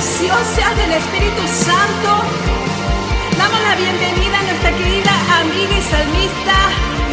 preciosa 0.00 0.74
del 0.76 0.92
Espíritu 0.92 1.42
Santo. 1.46 2.10
Damos 3.36 3.60
la 3.60 3.76
bienvenida 3.76 4.38
a 4.38 4.42
nuestra 4.44 4.70
querida 4.70 5.12
amiga 5.42 5.78
y 5.78 5.82
salmista 5.82 6.56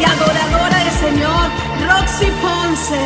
y 0.00 0.04
adoradora 0.04 0.78
del 0.84 0.94
Señor, 0.94 1.50
Roxy 1.86 2.32
Ponce. 2.40 2.98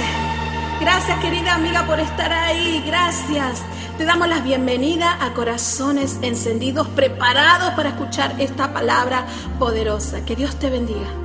Gracias 0.81 1.19
querida 1.19 1.55
amiga 1.55 1.85
por 1.85 1.99
estar 1.99 2.33
ahí, 2.33 2.81
gracias. 2.87 3.63
Te 3.99 4.05
damos 4.05 4.29
la 4.29 4.39
bienvenida 4.39 5.19
a 5.21 5.35
corazones 5.35 6.21
encendidos, 6.23 6.87
preparados 6.87 7.71
para 7.71 7.89
escuchar 7.89 8.37
esta 8.39 8.73
palabra 8.73 9.27
poderosa. 9.59 10.25
Que 10.25 10.37
Dios 10.37 10.61
te 10.61 10.71
bendiga. 10.71 11.22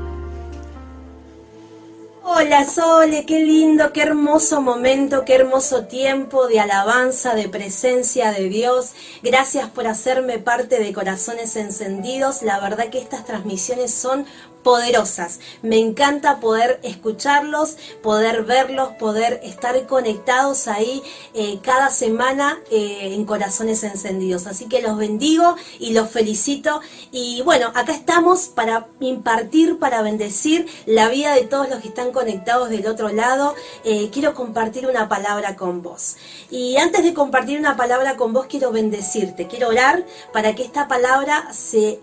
Hola 2.40 2.66
Sole, 2.66 3.26
qué 3.26 3.40
lindo, 3.40 3.92
qué 3.92 4.04
hermoso 4.04 4.62
momento, 4.62 5.26
qué 5.26 5.34
hermoso 5.34 5.86
tiempo 5.86 6.48
de 6.48 6.60
alabanza, 6.60 7.34
de 7.34 7.50
presencia 7.50 8.32
de 8.32 8.48
Dios. 8.48 8.92
Gracias 9.24 9.68
por 9.72 9.88
hacerme 9.88 10.38
parte 10.38 10.78
de 10.78 10.94
Corazones 10.94 11.56
Encendidos. 11.56 12.44
La 12.44 12.60
verdad 12.60 12.92
que 12.92 13.00
estas 13.00 13.26
transmisiones 13.26 13.92
son 13.92 14.28
poderosas. 14.68 15.40
Me 15.62 15.78
encanta 15.78 16.42
poder 16.42 16.82
escucharlos, 16.84 17.78
poder 18.04 18.44
verlos, 18.44 18.90
poder 19.00 19.40
estar 19.42 19.88
conectados 19.88 20.68
ahí 20.68 21.02
eh, 21.34 21.60
cada 21.64 21.90
semana 21.90 22.60
eh, 22.70 23.14
en 23.14 23.24
corazones 23.24 23.86
encendidos. 23.86 24.46
Así 24.46 24.68
que 24.68 24.82
los 24.82 24.98
bendigo 24.98 25.56
y 25.80 25.94
los 25.94 26.10
felicito. 26.10 26.82
Y 27.14 27.42
bueno, 27.44 27.72
acá 27.76 27.94
estamos 27.94 28.48
para 28.48 28.88
impartir, 29.00 29.80
para 29.80 30.02
bendecir 30.02 30.68
la 30.86 31.08
vida 31.08 31.34
de 31.34 31.44
todos 31.44 31.70
los 31.70 31.80
que 31.80 31.88
están 31.88 32.12
conectados 32.12 32.70
del 32.70 32.88
otro 32.88 33.08
lado. 33.08 33.56
Eh, 33.86 34.10
quiero 34.12 34.34
compartir 34.34 34.86
una 34.86 35.08
palabra 35.08 35.56
con 35.56 35.82
vos. 35.82 36.18
Y 36.52 36.76
antes 36.76 37.06
de 37.06 37.14
compartir 37.14 37.58
una 37.58 37.78
palabra 37.78 38.18
con 38.18 38.34
vos, 38.34 38.48
quiero 38.48 38.74
bendecirte, 38.74 39.48
quiero 39.48 39.70
orar 39.70 40.06
para 40.34 40.56
que 40.56 40.64
esta 40.64 40.90
palabra 40.90 41.54
se 41.54 42.02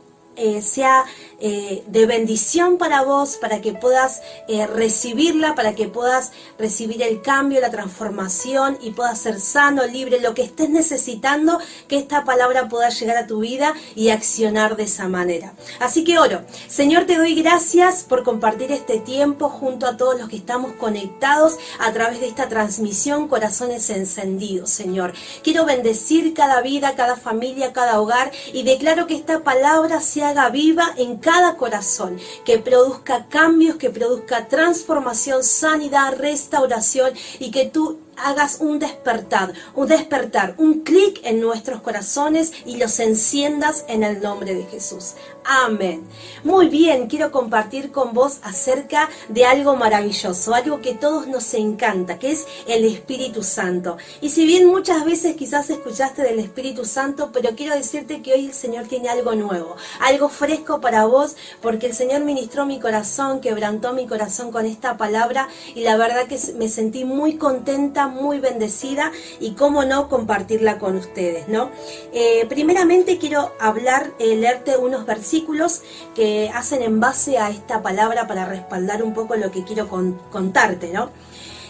sea 0.62 1.05
eh, 1.46 1.85
de 1.88 2.07
bendición 2.07 2.78
para 2.78 3.02
vos, 3.02 3.37
para 3.37 3.61
que 3.61 3.74
puedas 3.74 4.22
eh, 4.48 4.66
recibirla, 4.66 5.54
para 5.54 5.74
que 5.74 5.88
puedas 5.88 6.33
recibir 6.59 7.02
el 7.02 7.20
cambio, 7.20 7.61
la 7.61 7.70
transformación 7.70 8.78
y 8.80 8.92
puedas 8.92 9.18
ser 9.18 9.38
sano, 9.40 9.85
libre, 9.87 10.20
lo 10.20 10.33
que 10.33 10.40
estés 10.40 10.70
necesitando, 10.70 11.59
que 11.87 11.98
esta 11.98 12.24
palabra 12.24 12.70
pueda 12.70 12.88
llegar 12.88 13.18
a 13.18 13.26
tu 13.26 13.40
vida 13.40 13.74
y 13.94 14.09
accionar 14.09 14.74
de 14.76 14.85
esa 14.85 15.07
manera. 15.07 15.52
Así 15.80 16.02
que 16.02 16.18
oro, 16.18 16.40
Señor, 16.66 17.04
te 17.04 17.18
doy 17.18 17.35
gracias 17.35 18.04
por 18.04 18.22
compartir 18.22 18.72
este 18.72 18.98
tiempo 18.98 19.50
junto 19.50 19.87
a 19.87 19.98
todos 19.98 20.18
los 20.18 20.30
que 20.30 20.37
estamos 20.37 20.72
conectados 20.76 21.59
a 21.78 21.92
través 21.92 22.20
de 22.20 22.28
esta 22.28 22.48
transmisión, 22.48 23.28
corazones 23.28 23.90
encendidos, 23.90 24.70
Señor. 24.70 25.12
Quiero 25.42 25.66
bendecir 25.66 26.33
cada 26.33 26.62
vida, 26.62 26.94
cada 26.94 27.16
familia, 27.16 27.74
cada 27.74 28.00
hogar 28.00 28.33
y 28.54 28.62
declaro 28.62 29.07
que 29.07 29.14
esta 29.14 29.44
palabra 29.44 30.00
se 30.00 30.24
haga 30.24 30.48
viva 30.48 30.94
en 30.96 31.18
cada 31.18 31.33
corazón, 31.56 32.18
que 32.44 32.58
produzca 32.58 33.26
cambios, 33.28 33.76
que 33.76 33.90
produzca 33.90 34.48
transformación, 34.48 35.42
sanidad, 35.42 36.16
restauración 36.16 37.12
y 37.38 37.50
que 37.50 37.66
tú 37.66 37.98
hagas 38.16 38.59
un 38.61 38.79
despertar, 38.79 39.53
un 39.74 39.87
despertar, 39.87 40.55
un 40.59 40.81
clic 40.81 41.20
en 41.24 41.40
nuestros 41.40 41.81
corazones 41.81 42.53
y 42.64 42.77
los 42.77 42.98
enciendas 43.00 43.85
en 43.88 44.03
el 44.03 44.20
nombre 44.20 44.55
de 44.55 44.64
Jesús. 44.64 45.14
Amén. 45.44 46.05
Muy 46.42 46.68
bien, 46.68 47.07
quiero 47.07 47.31
compartir 47.31 47.92
con 47.92 48.14
vos 48.14 48.38
acerca 48.42 49.11
de 49.29 49.44
algo 49.44 49.77
maravilloso, 49.77 50.55
algo 50.55 50.81
que 50.81 50.94
todos 50.94 51.27
nos 51.27 51.53
encanta, 51.55 52.18
que 52.18 52.33
es 52.33 52.46
el 52.66 52.85
Espíritu 52.85 53.42
Santo. 53.42 53.98
Y 54.20 54.31
si 54.31 54.46
bien 54.46 54.66
muchas 54.66 55.05
veces 55.05 55.37
quizás 55.37 55.68
escuchaste 55.68 56.22
del 56.22 56.38
Espíritu 56.38 56.85
Santo, 56.85 57.31
pero 57.33 57.50
quiero 57.57 57.74
decirte 57.74 58.22
que 58.22 58.33
hoy 58.33 58.46
el 58.46 58.55
Señor 58.55 58.87
tiene 58.87 59.09
algo 59.11 59.35
nuevo, 59.35 59.77
algo 60.00 60.29
fresco 60.29 60.81
para 60.81 61.05
vos, 61.05 61.37
porque 61.61 61.87
el 61.87 61.94
Señor 61.94 62.22
ministró 62.24 62.64
mi 62.64 62.81
corazón, 62.81 63.40
quebrantó 63.40 63.92
mi 63.92 64.07
corazón 64.07 64.50
con 64.50 64.64
esta 64.64 64.96
palabra 64.96 65.48
y 65.74 65.83
la 65.83 65.96
verdad 65.96 66.27
que 66.27 66.38
me 66.57 66.68
sentí 66.68 67.05
muy 67.05 67.37
contenta 67.37 68.03
muy 68.08 68.40
bendecida 68.40 69.12
y 69.40 69.52
cómo 69.52 69.84
no 69.84 70.08
compartirla 70.08 70.78
con 70.78 70.96
ustedes, 70.96 71.48
¿no? 71.48 71.70
Eh, 72.12 72.46
primeramente 72.48 73.18
quiero 73.18 73.52
hablar, 73.58 74.12
eh, 74.18 74.36
leerte 74.36 74.76
unos 74.76 75.06
versículos 75.06 75.82
que 76.14 76.50
hacen 76.54 76.82
en 76.82 77.00
base 77.00 77.38
a 77.38 77.50
esta 77.50 77.82
palabra 77.82 78.26
para 78.26 78.46
respaldar 78.46 79.02
un 79.02 79.14
poco 79.14 79.36
lo 79.36 79.50
que 79.50 79.64
quiero 79.64 79.88
contarte, 79.88 80.92
¿no? 80.92 81.10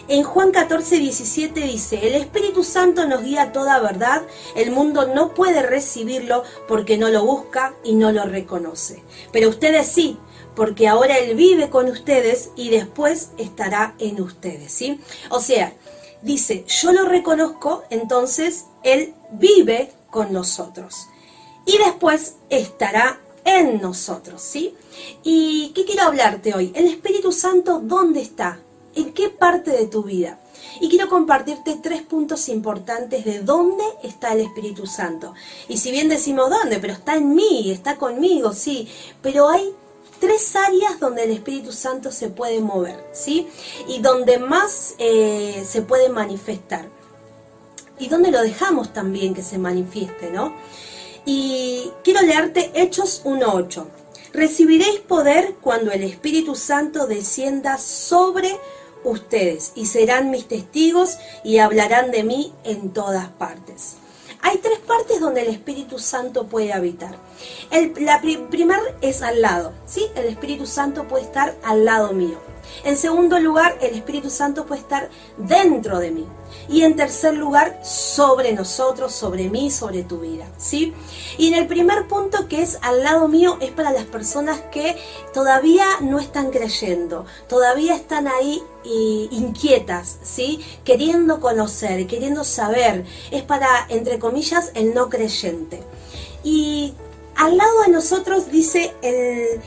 En 0.07 0.23
Juan 0.23 0.51
14, 0.51 0.99
17 0.99 1.61
dice, 1.61 2.07
el 2.07 2.13
Espíritu 2.13 2.63
Santo 2.63 3.07
nos 3.07 3.23
guía 3.23 3.41
a 3.43 3.51
toda 3.51 3.79
verdad, 3.79 4.21
el 4.55 4.69
mundo 4.69 5.07
no 5.07 5.33
puede 5.33 5.63
recibirlo 5.63 6.43
porque 6.67 6.95
no 6.99 7.09
lo 7.09 7.25
busca 7.25 7.73
y 7.83 7.95
no 7.95 8.11
lo 8.11 8.23
reconoce. 8.25 9.01
Pero 9.31 9.49
ustedes 9.49 9.87
sí, 9.87 10.19
porque 10.55 10.87
ahora 10.87 11.17
Él 11.17 11.35
vive 11.35 11.71
con 11.71 11.89
ustedes 11.89 12.51
y 12.55 12.69
después 12.69 13.31
estará 13.39 13.95
en 13.97 14.21
ustedes, 14.21 14.71
¿sí? 14.71 14.99
O 15.31 15.39
sea, 15.39 15.73
dice, 16.25 16.65
yo 16.67 16.91
lo 16.91 17.05
reconozco, 17.05 17.83
entonces 17.89 18.65
Él 18.83 19.13
vive 19.31 19.91
con 20.09 20.33
nosotros. 20.33 21.07
Y 21.65 21.77
después 21.77 22.35
estará 22.49 23.19
en 23.43 23.79
nosotros, 23.79 24.41
¿sí? 24.41 24.75
¿Y 25.23 25.71
qué 25.75 25.85
quiero 25.85 26.03
hablarte 26.03 26.53
hoy? 26.53 26.71
El 26.75 26.87
Espíritu 26.87 27.31
Santo, 27.31 27.79
¿dónde 27.81 28.21
está? 28.21 28.59
¿En 28.95 29.13
qué 29.13 29.29
parte 29.29 29.71
de 29.71 29.85
tu 29.85 30.03
vida? 30.03 30.39
Y 30.81 30.89
quiero 30.89 31.07
compartirte 31.09 31.79
tres 31.81 32.01
puntos 32.01 32.49
importantes 32.49 33.23
de 33.23 33.39
dónde 33.41 33.83
está 34.03 34.33
el 34.33 34.41
Espíritu 34.41 34.87
Santo. 34.87 35.33
Y 35.67 35.77
si 35.77 35.91
bien 35.91 36.09
decimos 36.09 36.49
dónde, 36.49 36.79
pero 36.79 36.93
está 36.93 37.15
en 37.15 37.35
mí, 37.35 37.71
está 37.71 37.97
conmigo, 37.97 38.51
sí, 38.53 38.87
pero 39.21 39.47
hay 39.49 39.73
tres 40.19 40.55
áreas 40.55 40.99
donde 40.99 41.23
el 41.23 41.31
Espíritu 41.31 41.71
Santo 41.71 42.11
se 42.11 42.29
puede 42.29 42.59
mover, 42.59 43.03
¿sí? 43.11 43.47
Y 43.87 43.99
donde 44.01 44.37
más 44.37 44.95
eh, 44.99 45.65
se 45.67 45.81
puede 45.81 46.09
manifestar. 46.09 46.87
Y 47.97 48.09
donde 48.09 48.31
lo 48.31 48.41
dejamos 48.41 48.93
también 48.93 49.33
que 49.33 49.43
se 49.43 49.57
manifieste, 49.57 50.31
¿no? 50.31 50.53
Y 51.25 51.91
quiero 52.03 52.21
leerte 52.21 52.71
Hechos 52.75 53.23
1.8. 53.23 53.85
Recibiréis 54.33 54.99
poder 54.99 55.55
cuando 55.61 55.91
el 55.91 56.03
Espíritu 56.03 56.55
Santo 56.55 57.07
descienda 57.07 57.77
sobre 57.77 58.59
ustedes 59.05 59.71
y 59.75 59.85
serán 59.85 60.29
mis 60.29 60.47
testigos 60.47 61.17
y 61.43 61.59
hablarán 61.59 62.11
de 62.11 62.23
mí 62.23 62.53
en 62.63 62.91
todas 62.91 63.29
partes. 63.29 63.97
Hay 64.45 64.59
tres 64.59 64.77
partes 64.77 65.19
donde 65.19 65.41
el 65.41 65.47
Espíritu 65.47 65.97
Santo 65.97 66.45
puede 66.45 66.71
habitar. 66.71 67.15
El, 67.71 67.95
la 68.05 68.21
primer 68.21 68.79
es 69.01 69.23
al 69.23 69.41
lado, 69.41 69.73
¿sí? 69.87 70.05
El 70.13 70.25
Espíritu 70.25 70.67
Santo 70.67 71.07
puede 71.07 71.23
estar 71.23 71.55
al 71.63 71.83
lado 71.83 72.13
mío. 72.13 72.37
En 72.83 72.97
segundo 72.97 73.39
lugar, 73.39 73.77
el 73.81 73.95
Espíritu 73.95 74.29
Santo 74.29 74.65
puede 74.65 74.81
estar 74.81 75.09
dentro 75.37 75.99
de 75.99 76.11
mí. 76.11 76.25
Y 76.67 76.83
en 76.83 76.95
tercer 76.95 77.35
lugar, 77.35 77.79
sobre 77.83 78.53
nosotros, 78.53 79.13
sobre 79.13 79.49
mí, 79.49 79.69
sobre 79.71 80.03
tu 80.03 80.19
vida, 80.19 80.47
¿sí? 80.57 80.93
Y 81.37 81.47
en 81.49 81.55
el 81.55 81.67
primer 81.67 82.07
punto 82.07 82.47
que 82.47 82.61
es 82.61 82.79
al 82.81 83.03
lado 83.03 83.27
mío 83.27 83.57
es 83.61 83.71
para 83.71 83.91
las 83.91 84.05
personas 84.05 84.61
que 84.71 84.95
todavía 85.33 85.85
no 86.01 86.19
están 86.19 86.51
creyendo, 86.51 87.25
todavía 87.47 87.95
están 87.95 88.27
ahí 88.27 88.63
inquietas, 89.31 90.17
¿sí? 90.23 90.63
Queriendo 90.83 91.39
conocer, 91.39 92.07
queriendo 92.07 92.43
saber. 92.43 93.05
Es 93.31 93.43
para, 93.43 93.67
entre 93.89 94.19
comillas, 94.19 94.71
el 94.75 94.93
no 94.93 95.09
creyente. 95.09 95.81
Y 96.43 96.93
al 97.35 97.57
lado 97.57 97.81
de 97.81 97.89
nosotros 97.89 98.51
dice 98.51 98.93
el, 99.01 99.61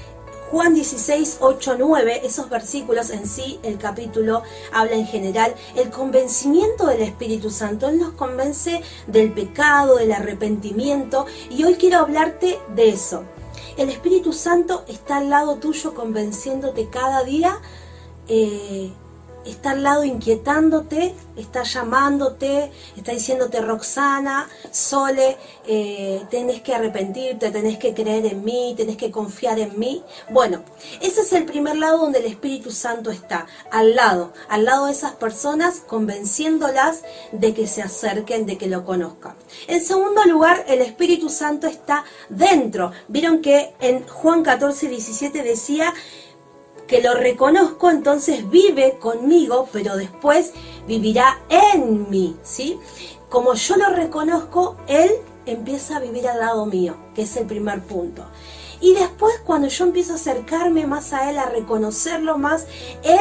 Juan 0.51 0.75
16, 0.75 1.39
8, 1.41 1.77
9, 1.79 2.23
esos 2.25 2.49
versículos 2.49 3.11
en 3.11 3.27
sí, 3.27 3.61
el 3.63 3.77
capítulo 3.77 4.43
habla 4.73 4.95
en 4.95 5.07
general, 5.07 5.55
el 5.77 5.91
convencimiento 5.91 6.87
del 6.87 7.03
Espíritu 7.03 7.51
Santo. 7.51 7.89
Él 7.89 7.99
nos 7.99 8.13
convence 8.13 8.81
del 9.07 9.33
pecado, 9.33 9.97
del 9.97 10.13
arrepentimiento, 10.13 11.27
y 11.51 11.65
hoy 11.65 11.75
quiero 11.75 11.99
hablarte 11.99 12.59
de 12.75 12.89
eso. 12.89 13.25
El 13.77 13.91
Espíritu 13.91 14.33
Santo 14.33 14.85
está 14.89 15.19
al 15.19 15.29
lado 15.29 15.57
tuyo 15.57 15.95
convenciéndote 15.95 16.89
cada 16.89 17.25
día 17.25 17.61
eh, 18.27 18.91
está 19.45 19.71
al 19.71 19.83
lado 19.83 20.05
inquietándote, 20.05 21.15
está 21.37 21.63
llamándote, 21.63 22.71
está 22.97 23.13
diciéndote 23.13 23.61
Roxana, 23.61 24.49
Sole, 24.71 25.37
eh, 25.67 26.23
tenés 26.31 26.63
que 26.63 26.75
arrepentirte, 26.75 27.51
tenés 27.51 27.79
que 27.79 27.95
creer 27.95 28.27
en 28.27 28.45
mí, 28.45 28.75
tenés 28.77 28.97
que 28.97 29.11
confiar 29.11 29.59
en 29.59 29.79
mí. 29.79 30.03
Bueno, 30.31 30.63
ese 31.01 31.23
es 31.23 31.33
el 31.33 31.45
primer 31.45 31.77
lado 31.77 31.99
donde 31.99 32.19
el 32.19 32.27
Espíritu 32.27 32.71
Santo 32.71 33.11
está, 33.11 33.47
al 33.71 33.95
lado, 33.95 34.33
al 34.49 34.65
lado 34.65 34.87
de 34.87 34.93
esas 34.93 35.13
personas, 35.13 35.81
convenciéndolas 35.87 37.03
de 37.33 37.55
que 37.55 37.67
se 37.67 37.83
acerquen, 37.83 38.47
de 38.47 38.59
que 38.59 38.67
lo 38.67 38.85
conozcan. 38.85 39.35
En 39.67 39.85
segundo 39.85 40.25
lugar, 40.25 40.65
el 40.69 40.81
Espíritu 40.81 41.29
Santo 41.29 41.67
está 41.67 42.05
dentro. 42.29 42.93
Vieron 43.09 43.41
que 43.41 43.75
en 43.81 44.07
Juan 44.07 44.43
14, 44.43 44.89
17 44.89 45.43
decía, 45.43 45.95
que 46.89 47.03
lo 47.03 47.15
reconozco, 47.15 47.91
entonces 47.91 48.51
vive 48.51 48.99
conmigo, 48.99 49.69
pero 49.73 49.97
después 49.97 50.53
vivirá 50.89 51.39
en 51.49 52.11
mí, 52.11 52.37
¿sí? 52.43 52.81
Como 53.29 53.55
yo 53.55 53.77
lo 53.77 53.91
reconozco, 53.91 54.77
Él 54.89 55.11
empieza 55.45 55.99
a 55.99 56.01
vivir 56.01 56.27
al 56.27 56.41
lado 56.41 56.67
mío, 56.67 56.97
que 57.15 57.23
es 57.23 57.37
el 57.37 57.47
primer 57.47 57.83
punto. 57.83 58.25
Y 58.81 58.95
después 58.95 59.35
cuando 59.45 59.69
yo 59.69 59.85
empiezo 59.85 60.13
a 60.13 60.17
acercarme 60.17 60.87
más 60.87 61.13
a 61.13 61.31
Él, 61.31 61.39
a 61.39 61.51
reconocerlo 61.51 62.39
más, 62.39 62.67
Él 63.03 63.21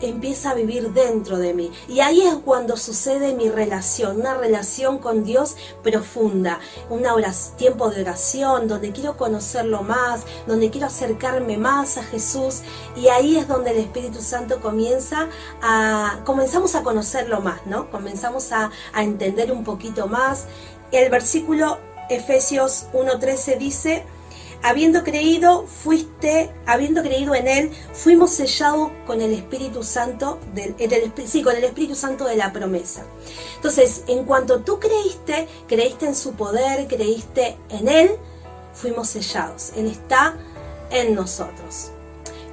empieza 0.00 0.50
a 0.50 0.54
vivir 0.54 0.92
dentro 0.92 1.38
de 1.38 1.54
mí. 1.54 1.70
Y 1.88 2.00
ahí 2.00 2.22
es 2.22 2.34
cuando 2.44 2.76
sucede 2.76 3.34
mi 3.34 3.48
relación, 3.48 4.20
una 4.20 4.34
relación 4.34 4.98
con 4.98 5.24
Dios 5.24 5.56
profunda, 5.82 6.60
un 6.88 7.02
tiempo 7.56 7.90
de 7.90 8.02
oración 8.02 8.68
donde 8.68 8.92
quiero 8.92 9.16
conocerlo 9.16 9.82
más, 9.82 10.22
donde 10.46 10.70
quiero 10.70 10.86
acercarme 10.86 11.58
más 11.58 11.98
a 11.98 12.02
Jesús. 12.02 12.62
Y 12.96 13.08
ahí 13.08 13.36
es 13.36 13.48
donde 13.48 13.70
el 13.70 13.78
Espíritu 13.78 14.20
Santo 14.20 14.60
comienza 14.60 15.28
a, 15.62 16.20
comenzamos 16.24 16.74
a 16.74 16.82
conocerlo 16.82 17.40
más, 17.40 17.66
¿no? 17.66 17.90
Comenzamos 17.90 18.52
a, 18.52 18.70
entender 18.94 19.52
un 19.52 19.64
poquito 19.64 20.08
más. 20.08 20.46
El 20.92 21.10
versículo 21.10 21.78
Efesios 22.08 22.86
1.13 22.92 23.58
dice, 23.58 24.04
habiendo 24.62 25.02
creído, 25.04 25.66
fuiste, 25.66 26.50
habiendo 26.66 27.02
creído 27.02 27.34
en 27.34 27.48
Él, 27.48 27.70
fuimos 27.92 28.30
sellados 28.30 28.90
con 29.06 29.20
el 29.20 29.32
Espíritu 29.32 29.82
Santo, 29.82 30.38
del, 30.54 30.74
sí, 31.26 31.42
con 31.42 31.56
el 31.56 31.64
Espíritu 31.64 31.94
Santo 31.94 32.24
de 32.24 32.36
la 32.36 32.52
promesa. 32.52 33.04
Entonces, 33.56 34.04
en 34.06 34.24
cuanto 34.24 34.60
tú 34.60 34.78
creíste, 34.78 35.48
creíste 35.66 36.06
en 36.06 36.14
su 36.14 36.32
poder, 36.32 36.86
creíste 36.88 37.56
en 37.70 37.88
Él, 37.88 38.10
fuimos 38.74 39.08
sellados. 39.08 39.72
Él 39.76 39.86
está 39.86 40.36
en 40.90 41.14
nosotros. 41.14 41.90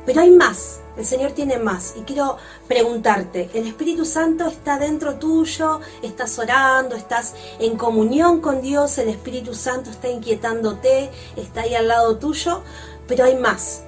Pero 0.05 0.21
hay 0.21 0.31
más, 0.31 0.79
el 0.97 1.05
Señor 1.05 1.31
tiene 1.31 1.57
más. 1.57 1.93
Y 1.95 2.01
quiero 2.01 2.37
preguntarte, 2.67 3.49
¿el 3.53 3.67
Espíritu 3.67 4.03
Santo 4.05 4.47
está 4.47 4.79
dentro 4.79 5.15
tuyo? 5.15 5.79
¿Estás 6.01 6.37
orando? 6.39 6.95
¿Estás 6.95 7.35
en 7.59 7.77
comunión 7.77 8.41
con 8.41 8.61
Dios? 8.61 8.97
¿El 8.97 9.09
Espíritu 9.09 9.53
Santo 9.53 9.89
está 9.89 10.09
inquietándote? 10.09 11.11
¿Está 11.35 11.61
ahí 11.61 11.75
al 11.75 11.87
lado 11.87 12.17
tuyo? 12.17 12.61
Pero 13.07 13.25
hay 13.25 13.35
más. 13.35 13.83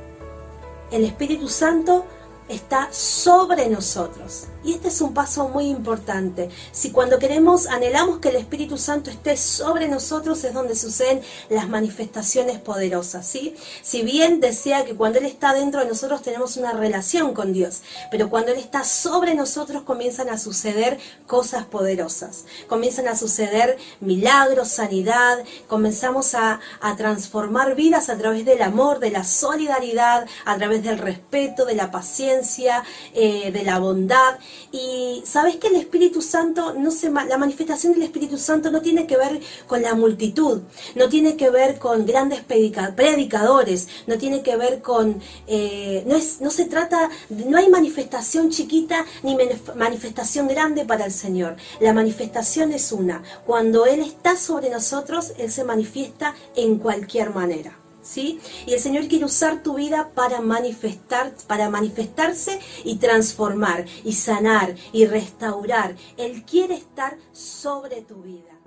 El 0.91 1.03
Espíritu 1.03 1.47
Santo 1.47 2.05
está 2.47 2.89
sobre 2.91 3.70
nosotros. 3.70 4.47
Y 4.64 4.74
este 4.74 4.89
es 4.89 5.01
un 5.01 5.14
paso 5.14 5.47
muy 5.47 5.68
importante. 5.68 6.49
Si 6.72 6.91
cuando 6.91 7.18
queremos, 7.18 7.68
anhelamos 7.68 8.20
que 8.20 8.30
el 8.30 8.36
Espíritu 8.36 8.78
Santo 8.78 9.10
esté 9.10 9.38
sobre 9.38 9.88
nosotros, 9.88 10.43
es 10.43 10.53
donde 10.53 10.76
suceden 10.76 11.22
las 11.49 11.70
manifestaciones 11.70 12.60
poderosas, 12.60 13.26
¿sí? 13.26 13.55
Si 13.82 14.01
bien 14.01 14.41
desea 14.41 14.84
que 14.84 14.95
cuando 14.95 15.20
Él 15.20 15.26
está 15.26 15.53
dentro 15.53 15.82
de 15.82 15.88
nosotros 15.88 16.22
tenemos 16.22 16.57
una 16.57 16.74
relación 16.74 17.34
con 17.34 17.53
Dios, 17.53 17.82
pero 18.12 18.30
cuando 18.30 18.51
Él 18.51 18.60
está 18.60 18.84
sobre 18.84 19.34
nosotros 19.34 19.84
comienzan 19.84 20.30
a 20.30 20.38
suceder 20.38 20.99
cosas 21.26 21.66
poderosas. 21.66 22.45
Comienzan 22.68 23.07
a 23.07 23.16
suceder 23.16 23.78
milagros, 23.99 24.70
sanidad, 24.70 25.43
comenzamos 25.68 26.36
a, 26.36 26.60
transformar 26.97 27.76
vidas 27.76 28.10
a 28.10 28.18
través 28.18 28.45
del 28.45 28.62
amor, 28.62 28.99
de 28.99 29.12
la 29.12 29.24
solidaridad, 29.24 30.26
a 30.45 30.57
través 30.57 30.84
del 30.84 30.97
respeto, 30.97 31.66
de 31.66 31.76
la 31.76 31.91
paciencia, 31.91 32.84
eh, 33.14 33.51
de 33.51 33.64
la 33.64 33.80
bondad. 33.80 34.39
Y 34.72 35.24
sabes 35.26 35.58
que 35.58 35.68
el 35.68 35.76
Espíritu 35.76 36.22
Santo, 36.22 36.74
no 36.74 36.91
se, 36.91 37.10
la 37.12 37.38
manifestación 37.38 37.93
del 37.93 38.04
Espíritu 38.04 38.38
Santo 38.38 38.72
no 38.72 38.82
tiene 38.82 39.08
que 39.08 39.18
ver 39.18 39.39
con 39.68 39.82
la 39.82 39.95
multitud, 39.95 40.62
no 40.95 41.10
tiene 41.10 41.36
que 41.36 41.50
ver 41.50 41.80
con 41.80 42.06
grandes 42.06 42.41
predicadores, 42.41 43.88
no 44.08 44.18
tiene 44.18 44.41
que 44.41 44.56
ver 44.56 44.82
con, 44.82 45.22
eh, 45.47 46.04
no, 46.06 46.16
es, 46.16 46.41
no 46.41 46.50
se 46.52 46.66
trata, 46.66 47.10
no 47.30 47.58
hay 47.58 47.70
manifestación 47.70 48.50
chiquita 48.50 49.06
ni 49.24 49.38
manifestación 49.76 50.47
grande 50.47 50.86
para 50.86 51.06
el 51.06 51.12
Señor. 51.12 51.56
La 51.80 51.93
manifestación 51.93 52.72
es 52.72 52.91
una. 52.91 53.24
Cuando 53.45 53.86
Él 53.86 54.02
está 54.02 54.36
sobre 54.36 54.70
nosotros, 54.70 55.34
Él 55.38 55.52
se 55.52 55.64
manifiesta 55.64 56.36
en 56.56 56.78
cualquier 56.78 57.34
manera. 57.34 57.78
Y 58.16 58.39
el 58.68 58.80
Señor 58.80 59.07
quiere 59.07 59.26
usar 59.26 59.62
tu 59.62 59.76
vida 59.76 60.12
para 60.16 60.41
manifestar, 60.41 61.34
para 61.47 61.70
manifestarse 61.70 62.60
y 62.84 62.95
transformar 62.95 63.86
y 64.03 64.14
sanar 64.14 64.76
y 64.91 65.05
restaurar. 65.05 65.95
Él 66.18 66.43
quiere 66.43 66.76
estar 66.76 67.18
sobre 67.32 68.01
tu 68.01 68.22
vida. 68.22 68.60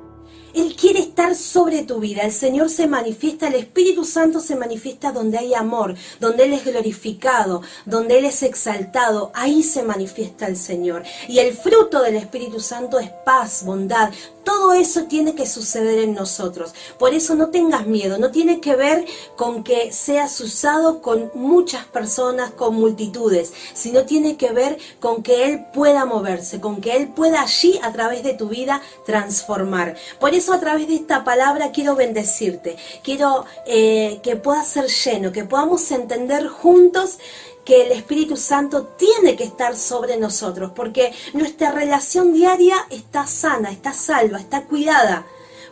Él 0.54 0.76
quiere 0.76 1.00
estar 1.00 1.34
sobre 1.34 1.82
tu 1.82 1.98
vida. 1.98 2.22
El 2.22 2.32
Señor 2.32 2.68
se 2.68 2.86
manifiesta, 2.86 3.48
el 3.48 3.54
Espíritu 3.54 4.04
Santo 4.04 4.40
se 4.40 4.56
manifiesta 4.56 5.12
donde 5.12 5.38
hay 5.38 5.54
amor, 5.54 5.94
donde 6.20 6.44
Él 6.44 6.52
es 6.52 6.64
glorificado, 6.64 7.62
donde 7.86 8.18
Él 8.18 8.26
es 8.26 8.42
exaltado. 8.42 9.30
Ahí 9.34 9.62
se 9.62 9.82
manifiesta 9.82 10.46
el 10.46 10.56
Señor. 10.56 11.04
Y 11.28 11.38
el 11.38 11.54
fruto 11.54 12.02
del 12.02 12.16
Espíritu 12.16 12.60
Santo 12.60 12.98
es 12.98 13.10
paz, 13.24 13.64
bondad, 13.64 14.10
todo 14.44 14.72
eso 14.72 15.04
tiene 15.04 15.34
que 15.34 15.46
suceder 15.46 16.00
en 16.00 16.14
nosotros. 16.14 16.74
Por 16.98 17.14
eso 17.14 17.34
no 17.34 17.50
tengas 17.50 17.86
miedo, 17.86 18.18
no 18.18 18.30
tiene 18.30 18.60
que 18.60 18.74
ver 18.74 19.04
con 19.36 19.62
que 19.62 19.92
seas 19.92 20.40
usado 20.40 21.00
con 21.00 21.30
muchas 21.34 21.84
personas, 21.84 22.50
con 22.50 22.74
multitudes, 22.74 23.52
sino 23.74 24.04
tiene 24.04 24.36
que 24.36 24.52
ver 24.52 24.78
con 25.00 25.22
que 25.22 25.44
Él 25.44 25.66
pueda 25.72 26.04
moverse, 26.04 26.60
con 26.60 26.80
que 26.80 26.96
Él 26.96 27.08
pueda 27.08 27.42
allí 27.42 27.78
a 27.82 27.92
través 27.92 28.24
de 28.24 28.34
tu 28.34 28.48
vida 28.48 28.82
transformar. 29.06 29.96
Por 30.22 30.34
eso 30.34 30.52
a 30.52 30.60
través 30.60 30.86
de 30.86 30.94
esta 30.94 31.24
palabra 31.24 31.72
quiero 31.72 31.96
bendecirte, 31.96 32.76
quiero 33.02 33.44
eh, 33.66 34.20
que 34.22 34.36
puedas 34.36 34.68
ser 34.68 34.86
lleno, 34.86 35.32
que 35.32 35.44
podamos 35.44 35.90
entender 35.90 36.46
juntos 36.46 37.18
que 37.64 37.86
el 37.86 37.90
Espíritu 37.90 38.36
Santo 38.36 38.84
tiene 38.96 39.34
que 39.34 39.42
estar 39.42 39.74
sobre 39.74 40.18
nosotros, 40.18 40.70
porque 40.76 41.12
nuestra 41.32 41.72
relación 41.72 42.32
diaria 42.32 42.76
está 42.90 43.26
sana, 43.26 43.72
está 43.72 43.92
salva, 43.94 44.38
está 44.38 44.62
cuidada. 44.62 45.26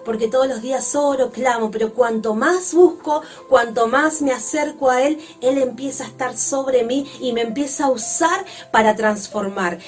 Porque 0.04 0.28
todos 0.28 0.48
los 0.48 0.62
días 0.62 0.96
oro, 0.96 1.30
clamo, 1.30 1.70
pero 1.70 1.92
cuanto 1.92 2.34
más 2.34 2.74
busco, 2.74 3.22
cuanto 3.48 3.86
más 3.86 4.22
me 4.22 4.32
acerco 4.32 4.90
a 4.90 5.02
Él, 5.02 5.20
Él 5.42 5.58
empieza 5.58 6.04
a 6.04 6.06
estar 6.08 6.36
sobre 6.36 6.84
mí 6.84 7.08
y 7.20 7.32
me 7.34 7.42
empieza 7.42 7.84
a 7.84 7.90
usar 7.90 8.44
para 8.72 8.96
transformar. 8.96 9.78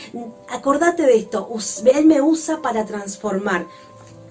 Acordate 0.48 1.04
de 1.04 1.16
esto, 1.16 1.48
Él 1.92 2.04
me 2.04 2.20
usa 2.20 2.60
para 2.60 2.84
transformar. 2.84 3.66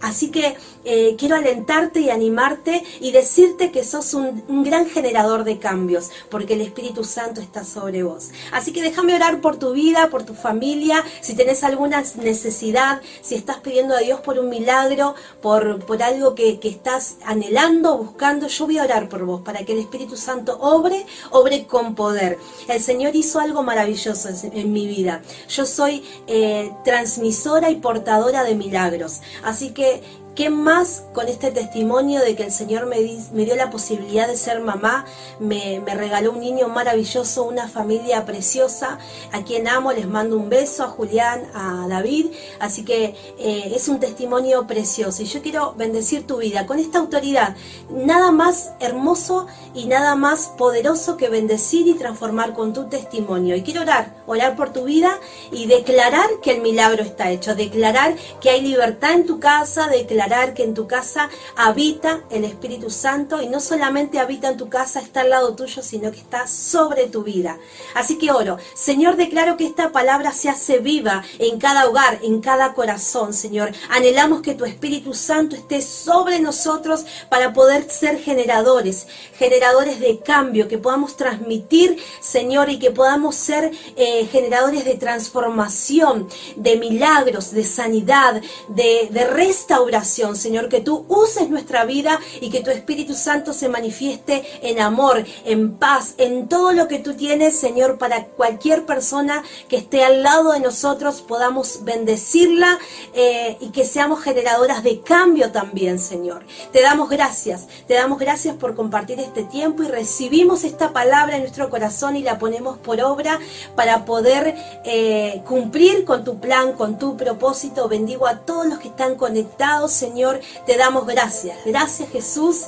Así 0.02 0.32
que 0.32 0.56
eh, 0.84 1.16
quiero 1.18 1.36
alentarte 1.36 2.00
y 2.00 2.10
animarte 2.10 2.84
y 3.00 3.12
decirte 3.12 3.72
que 3.72 3.84
sos 3.84 4.14
un, 4.14 4.64
gran 4.64 4.88
generador 4.88 5.44
de 5.44 5.58
cambios, 5.58 6.12
porque 6.30 6.54
el 6.54 6.62
Espíritu 6.62 7.04
Santo 7.04 7.42
está 7.42 7.64
sobre 7.64 8.04
vos. 8.04 8.30
Así 8.52 8.72
que 8.72 8.82
déjame 8.82 9.16
orar 9.16 9.42
por 9.42 9.58
tu 9.58 9.74
vida, 9.74 10.10
por 10.10 10.24
tu 10.24 10.34
familia, 10.34 11.04
si 11.22 11.36
tenés 11.36 11.64
alguna 11.64 12.04
necesidad, 12.22 13.02
si 13.22 13.36
estás 13.36 13.58
pidiendo 13.58 13.96
a 13.96 14.00
Dios 14.00 14.20
por 14.22 14.40
un 14.40 14.50
milagro, 14.50 15.16
por, 15.42 15.84
por 15.86 16.04
algo 16.04 16.36
que, 16.36 16.60
que 16.60 16.70
estás 16.70 17.18
anhelando, 17.26 17.98
buscando, 17.98 18.48
yo 18.48 18.66
voy 18.66 18.78
a 18.78 18.84
orar 18.84 19.10
por 19.10 19.26
vos, 19.26 19.42
para 19.42 19.66
que 19.66 19.74
el 19.74 19.80
Espíritu 19.80 20.16
Santo 20.16 20.58
obre, 20.60 21.06
obre 21.32 21.66
con 21.66 21.96
poder. 21.96 22.38
El 22.68 22.82
Señor 22.82 23.16
hizo 23.16 23.40
algo 23.40 23.64
maravilloso 23.64 24.30
en, 24.30 24.72
mi 24.72 24.88
vida. 24.88 25.22
Yo 25.50 25.66
soy 25.66 26.04
eh, 26.28 26.72
transmisora 26.84 27.70
y 27.70 27.76
portadora 27.76 28.44
de 28.44 28.56
milagros. 28.56 29.22
Así 29.44 29.72
que 29.72 30.02
¿Qué 30.36 30.50
más 30.50 31.04
con 31.12 31.28
este 31.28 31.52
testimonio 31.52 32.22
de 32.22 32.38
que 32.38 32.44
el 32.44 32.54
Señor 32.54 32.86
me, 32.86 33.02
dio 33.02 33.56
la 33.58 33.70
posibilidad 33.70 34.30
de 34.30 34.38
ser 34.38 34.62
mamá? 34.62 35.06
Me, 35.40 35.82
regaló 35.86 36.32
un 36.32 36.40
niño 36.40 36.70
maravilloso, 36.70 37.44
una 37.44 37.68
familia 37.68 38.24
preciosa, 38.26 38.98
a 39.34 39.44
quien 39.44 39.68
amo, 39.68 39.92
les 39.92 40.08
mando 40.08 40.38
un 40.38 40.48
beso 40.48 40.86
a 40.86 40.88
Julián, 40.88 41.44
a 41.54 41.86
David, 41.90 42.28
así 42.62 42.86
que 42.86 43.14
eh, 43.40 43.74
es 43.76 43.90
un 43.90 44.00
testimonio 44.00 44.66
precioso. 44.68 45.22
Y 45.22 45.26
yo 45.26 45.42
quiero 45.42 45.74
bendecir 45.74 46.26
tu 46.26 46.38
vida 46.38 46.66
con 46.66 46.80
esta 46.80 47.00
autoridad, 47.00 47.58
nada 47.90 48.32
más 48.32 48.72
hermoso 48.80 49.48
y 49.74 49.88
nada 49.88 50.16
más 50.16 50.54
poderoso 50.58 51.18
que 51.18 51.28
bendecir 51.28 51.88
y 51.88 51.96
transformar 51.96 52.54
con 52.54 52.72
tu 52.72 52.88
testimonio. 52.88 53.58
Y 53.58 53.64
quiero 53.64 53.82
orar, 53.82 54.16
orar 54.28 54.56
por 54.56 54.72
tu 54.72 54.86
vida 54.86 55.12
y 55.52 55.66
declarar 55.66 56.30
que 56.42 56.52
el 56.52 56.62
milagro 56.62 57.04
está 57.04 57.32
hecho, 57.32 57.54
declarar 57.54 58.16
que 58.40 58.50
hay 58.50 58.62
libertad 58.62 59.12
en 59.12 59.26
tu 59.26 59.42
casa, 59.42 59.88
declarar 59.88 60.21
que 60.54 60.64
en 60.64 60.76
tu 60.76 60.88
casa 60.88 61.30
habita 61.56 62.22
el 62.30 62.44
Espíritu 62.44 62.92
Santo 62.92 63.42
y 63.42 63.48
no 63.48 63.60
solamente 63.60 64.20
habita 64.20 64.50
en 64.50 64.58
tu 64.58 64.70
casa, 64.70 65.00
está 65.00 65.22
al 65.22 65.32
lado 65.32 65.56
tuyo, 65.56 65.82
sino 65.82 66.12
que 66.12 66.20
está 66.20 66.46
sobre 66.46 67.08
tu 67.08 67.24
vida. 67.24 67.58
Así 67.96 68.20
que 68.20 68.32
oro, 68.32 68.58
Señor, 68.76 69.16
declaro 69.16 69.58
que 69.58 69.66
esta 69.66 69.92
palabra 69.92 70.32
se 70.32 70.48
hace 70.48 70.78
viva 70.78 71.24
en 71.40 71.58
cada 71.58 71.88
hogar, 71.90 72.20
en 72.22 72.40
cada 72.40 72.74
corazón, 72.76 73.34
Señor. 73.34 73.72
Anhelamos 73.90 74.42
que 74.42 74.54
tu 74.54 74.64
Espíritu 74.64 75.16
Santo 75.16 75.56
esté 75.56 75.82
sobre 75.82 76.40
nosotros 76.40 77.04
para 77.30 77.52
poder 77.52 77.90
ser 77.90 78.20
generadores, 78.20 79.08
generadores 79.40 80.00
de 80.00 80.20
cambio, 80.20 80.68
que 80.68 80.78
podamos 80.78 81.18
transmitir, 81.18 81.98
Señor, 82.22 82.70
y 82.70 82.78
que 82.78 82.92
podamos 82.92 83.36
ser 83.36 83.72
eh, 83.96 84.28
generadores 84.32 84.86
de 84.86 84.96
transformación, 84.96 86.30
de 86.56 86.78
milagros, 86.78 87.52
de 87.52 87.64
sanidad, 87.64 88.40
de 88.68 89.28
restauración 89.32 90.11
Señor, 90.12 90.70
que 90.70 90.82
tú 90.82 91.06
uses 91.08 91.50
nuestra 91.50 91.86
vida 91.86 92.20
y 92.42 92.50
que 92.50 92.62
tu 92.62 92.70
Espíritu 92.70 93.14
Santo 93.14 93.54
se 93.54 93.70
manifieste 93.70 94.44
en 94.62 94.80
amor, 94.80 95.26
en 95.46 95.74
paz, 95.74 96.16
en 96.18 96.48
todo 96.48 96.74
lo 96.74 96.88
que 96.88 97.00
tú 97.00 97.14
tienes, 97.14 97.58
Señor, 97.58 97.98
para 97.98 98.26
cualquier 98.26 98.86
persona 98.86 99.44
que 99.70 99.78
esté 99.78 100.04
al 100.04 100.24
lado 100.24 100.52
de 100.52 100.60
nosotros, 100.60 101.22
podamos 101.22 101.84
bendecirla 101.84 102.78
eh, 103.14 103.58
y 103.60 103.70
que 103.70 103.86
seamos 103.86 104.22
generadoras 104.22 104.84
de 104.84 105.02
cambio 105.02 105.52
también, 105.52 106.00
Señor. 106.00 106.46
Te 106.72 106.82
damos 106.82 107.10
gracias, 107.10 107.68
te 107.88 107.94
damos 107.94 108.20
gracias 108.20 108.56
por 108.56 108.76
compartir 108.76 109.20
este 109.20 109.44
tiempo 109.44 109.84
y 109.84 109.88
recibimos 109.88 110.64
esta 110.64 110.94
palabra 110.94 111.36
en 111.36 111.42
nuestro 111.42 111.70
corazón 111.70 112.16
y 112.16 112.24
la 112.24 112.38
ponemos 112.38 112.78
por 112.78 113.02
obra 113.02 113.40
para 113.76 114.06
poder 114.06 114.56
eh, 114.84 115.42
cumplir 115.48 116.06
con 116.06 116.24
tu 116.24 116.40
plan, 116.40 116.74
con 116.74 116.98
tu 116.98 117.18
propósito. 117.18 117.88
Bendigo 117.88 118.28
a 118.28 118.40
todos 118.40 118.66
los 118.66 118.80
que 118.80 118.90
están 118.90 119.16
conectados 119.16 120.01
Señor, 120.02 120.42
te 120.66 120.78
damos 120.78 121.06
gracias. 121.06 121.60
Gracias 121.64 122.10
Jesús. 122.10 122.66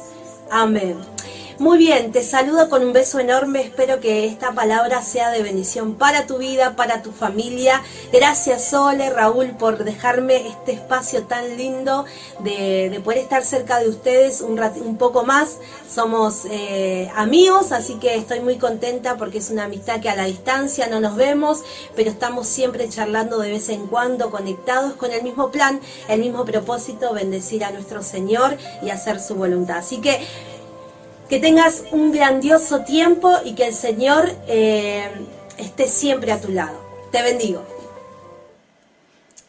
Amén. 0.52 1.00
Muy 1.60 1.78
bien, 1.78 2.12
te 2.12 2.24
saludo 2.24 2.68
con 2.68 2.84
un 2.84 2.94
beso 2.94 3.20
enorme. 3.20 3.62
Espero 3.62 4.00
que 4.00 4.26
esta 4.26 4.54
palabra 4.54 5.04
sea 5.04 5.30
de 5.30 5.44
bendición 5.44 5.94
para 5.94 6.26
tu 6.26 6.40
vida, 6.40 6.76
para 6.76 7.04
tu 7.04 7.12
familia. 7.12 7.84
Gracias, 8.12 8.70
Sole, 8.70 9.12
Raúl, 9.12 9.52
por 9.52 9.84
dejarme 9.84 10.48
este 10.48 10.72
espacio 10.72 11.24
tan 11.24 11.56
lindo 11.56 12.06
de, 12.40 13.00
poder 13.04 13.20
estar 13.20 13.44
cerca 13.44 13.80
de 13.80 13.88
ustedes 13.88 14.42
un, 14.42 14.60
un 14.60 14.98
poco 14.98 15.26
más. 15.26 15.58
Somos 15.88 16.46
eh, 16.50 17.12
amigos, 17.16 17.72
así 17.72 17.96
que 18.00 18.16
estoy 18.16 18.40
muy 18.40 18.58
contenta 18.58 19.16
porque 19.16 19.38
es 19.38 19.52
una 19.52 19.66
amistad 19.66 20.02
que 20.02 20.10
a 20.10 20.16
la 20.16 20.26
distancia 20.26 20.88
no 20.88 21.00
nos 21.00 21.16
vemos, 21.16 21.60
pero 21.96 22.10
estamos 22.10 22.48
siempre 22.48 22.90
charlando 22.90 23.38
de 23.38 23.52
vez 23.52 23.70
en 23.70 23.86
cuando, 23.86 24.32
conectados 24.32 24.94
con 24.94 25.12
el 25.12 25.22
mismo 25.22 25.52
plan, 25.52 25.80
el 26.08 26.20
mismo 26.20 26.46
propósito, 26.46 27.14
bendecir 27.14 27.64
a 27.64 27.70
nuestro 27.70 28.02
Señor 28.02 28.58
y 28.82 28.90
hacer 28.90 29.22
su 29.22 29.36
voluntad. 29.36 29.78
Así 29.78 30.02
que 30.02 30.20
que 31.34 31.40
tengas 31.40 31.86
un 31.90 32.12
grandioso 32.12 32.82
tiempo 32.82 33.40
y 33.44 33.56
que 33.56 33.66
el 33.66 33.74
Señor 33.74 34.30
eh, 34.48 35.10
esté 35.58 35.88
siempre 35.88 36.32
a 36.32 36.40
tu 36.40 36.52
lado. 36.52 36.80
Te 37.12 37.24
bendigo. 37.24 37.66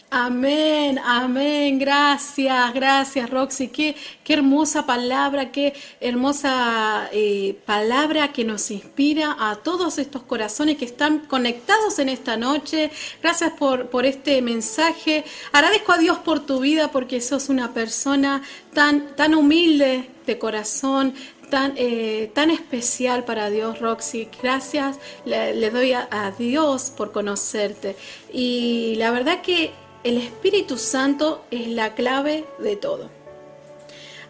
Amén, 0.08 0.98
amén. 1.04 1.78
Gracias, 1.78 2.72
gracias 2.72 3.28
Roxy. 3.28 3.68
Qué, 3.68 3.96
qué 4.22 4.32
hermosa 4.32 4.86
palabra, 4.86 5.52
qué 5.52 5.74
hermosa 6.00 7.10
eh, 7.12 7.58
palabra 7.66 8.32
que 8.32 8.44
nos 8.44 8.70
inspira 8.70 9.36
a 9.38 9.56
todos 9.56 9.98
estos 9.98 10.22
corazones 10.22 10.78
que 10.78 10.86
están 10.86 11.18
conectados 11.18 11.98
en 11.98 12.08
esta 12.08 12.38
noche. 12.38 12.92
Gracias 13.20 13.52
por, 13.58 13.90
por 13.90 14.06
este 14.06 14.40
mensaje. 14.40 15.22
Agradezco 15.52 15.92
a 15.92 15.98
Dios 15.98 16.16
por 16.20 16.46
tu 16.46 16.60
vida 16.60 16.90
porque 16.90 17.20
sos 17.20 17.50
una 17.50 17.74
persona 17.74 18.40
tan, 18.72 19.16
tan 19.16 19.34
humilde 19.34 20.08
de 20.26 20.38
corazón, 20.38 21.14
tan, 21.54 21.74
eh, 21.76 22.32
tan 22.34 22.50
especial 22.50 23.22
para 23.22 23.48
Dios, 23.48 23.78
Roxy. 23.78 24.28
Gracias 24.42 24.98
le, 25.24 25.70
doy 25.70 25.92
a, 25.92 26.08
a, 26.10 26.32
Dios 26.32 26.90
por 26.90 27.12
conocerte. 27.12 27.94
Y 28.32 28.96
la 28.96 29.12
verdad 29.12 29.40
que 29.40 29.70
el 30.02 30.16
Espíritu 30.16 30.78
Santo 30.78 31.44
es 31.52 31.68
la 31.68 31.94
clave 31.94 32.44
de 32.58 32.74
todo. 32.74 33.08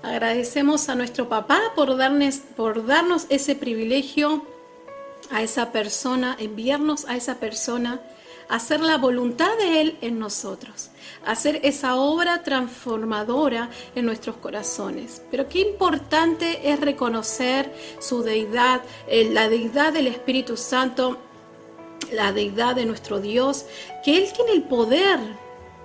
Agradecemos 0.03 0.91
a 0.91 0.97
nuestro 0.97 1.31
papá 1.31 1.63
por 1.75 1.97
darnos, 1.97 2.41
por 2.59 2.85
darnos 2.85 3.25
ese 3.31 3.57
privilegio 3.57 4.45
a 5.31 5.43
esa 5.43 5.73
persona, 5.73 6.37
enviarnos 6.39 7.07
a 7.07 7.17
esa 7.17 7.37
persona, 7.41 8.03
hacer 8.49 8.81
la 8.81 8.99
voluntad 8.99 9.57
de 9.59 9.81
Él 9.81 9.99
en 10.01 10.19
nosotros 10.19 10.91
hacer 11.27 11.61
esa 11.63 11.97
obra 11.97 12.43
transformadora 12.43 13.71
en 13.95 14.07
nuestros 14.07 14.37
corazones. 14.37 15.23
Pero 15.31 15.49
qué 15.49 15.61
importante 15.61 16.71
es 16.71 16.81
reconocer 16.81 17.73
su 17.99 18.23
deidad, 18.23 18.83
eh, 19.07 19.31
la 19.31 19.49
deidad 19.49 19.93
del 19.93 20.07
Espíritu 20.07 20.57
Santo, 20.57 21.19
la 22.13 22.33
deidad 22.33 22.77
de 22.77 22.87
nuestro 22.87 23.21
Dios, 23.21 23.67
que 24.05 24.17
Él 24.19 24.29
tiene 24.35 24.53
el 24.53 24.63
poder 24.63 25.19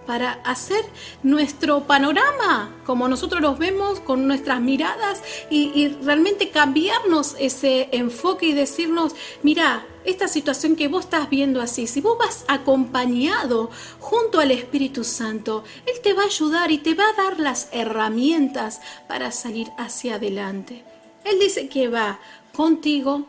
para 0.10 0.42
hacer 0.44 0.84
nuestro 1.22 1.84
panorama 1.84 2.76
como 2.88 3.08
nosotros 3.08 3.44
los 3.44 3.60
vemos 3.60 4.00
con 4.00 4.26
nuestras 4.26 4.60
miradas 4.60 5.22
y, 5.52 5.90
realmente 6.02 6.50
cambiarnos 6.50 7.36
ese 7.38 7.90
enfoque 7.92 8.48
y 8.48 8.54
decirnos, 8.54 9.14
mira, 9.44 9.86
esta 10.06 10.28
situación 10.28 10.76
que 10.76 10.88
vos 10.88 11.04
estás 11.04 11.30
viendo 11.30 11.62
así, 11.62 11.86
si 11.86 12.02
vos 12.02 12.18
vas 12.18 12.44
acompañado 12.48 13.70
junto 14.00 14.40
al 14.40 14.50
Espíritu 14.50 15.04
Santo, 15.04 15.64
Él 15.86 16.02
te 16.02 16.14
va 16.14 16.24
a 16.24 16.26
ayudar 16.26 16.72
y 16.72 16.80
te 16.80 16.96
va 16.96 17.04
a 17.08 17.14
dar 17.14 17.40
las 17.40 17.70
herramientas 17.72 18.82
para 19.08 19.32
salir 19.32 19.68
hacia 19.78 20.16
adelante. 20.16 20.84
Él 21.24 21.38
dice 21.38 21.70
que 21.70 21.88
va 21.88 22.20
contigo, 22.56 23.28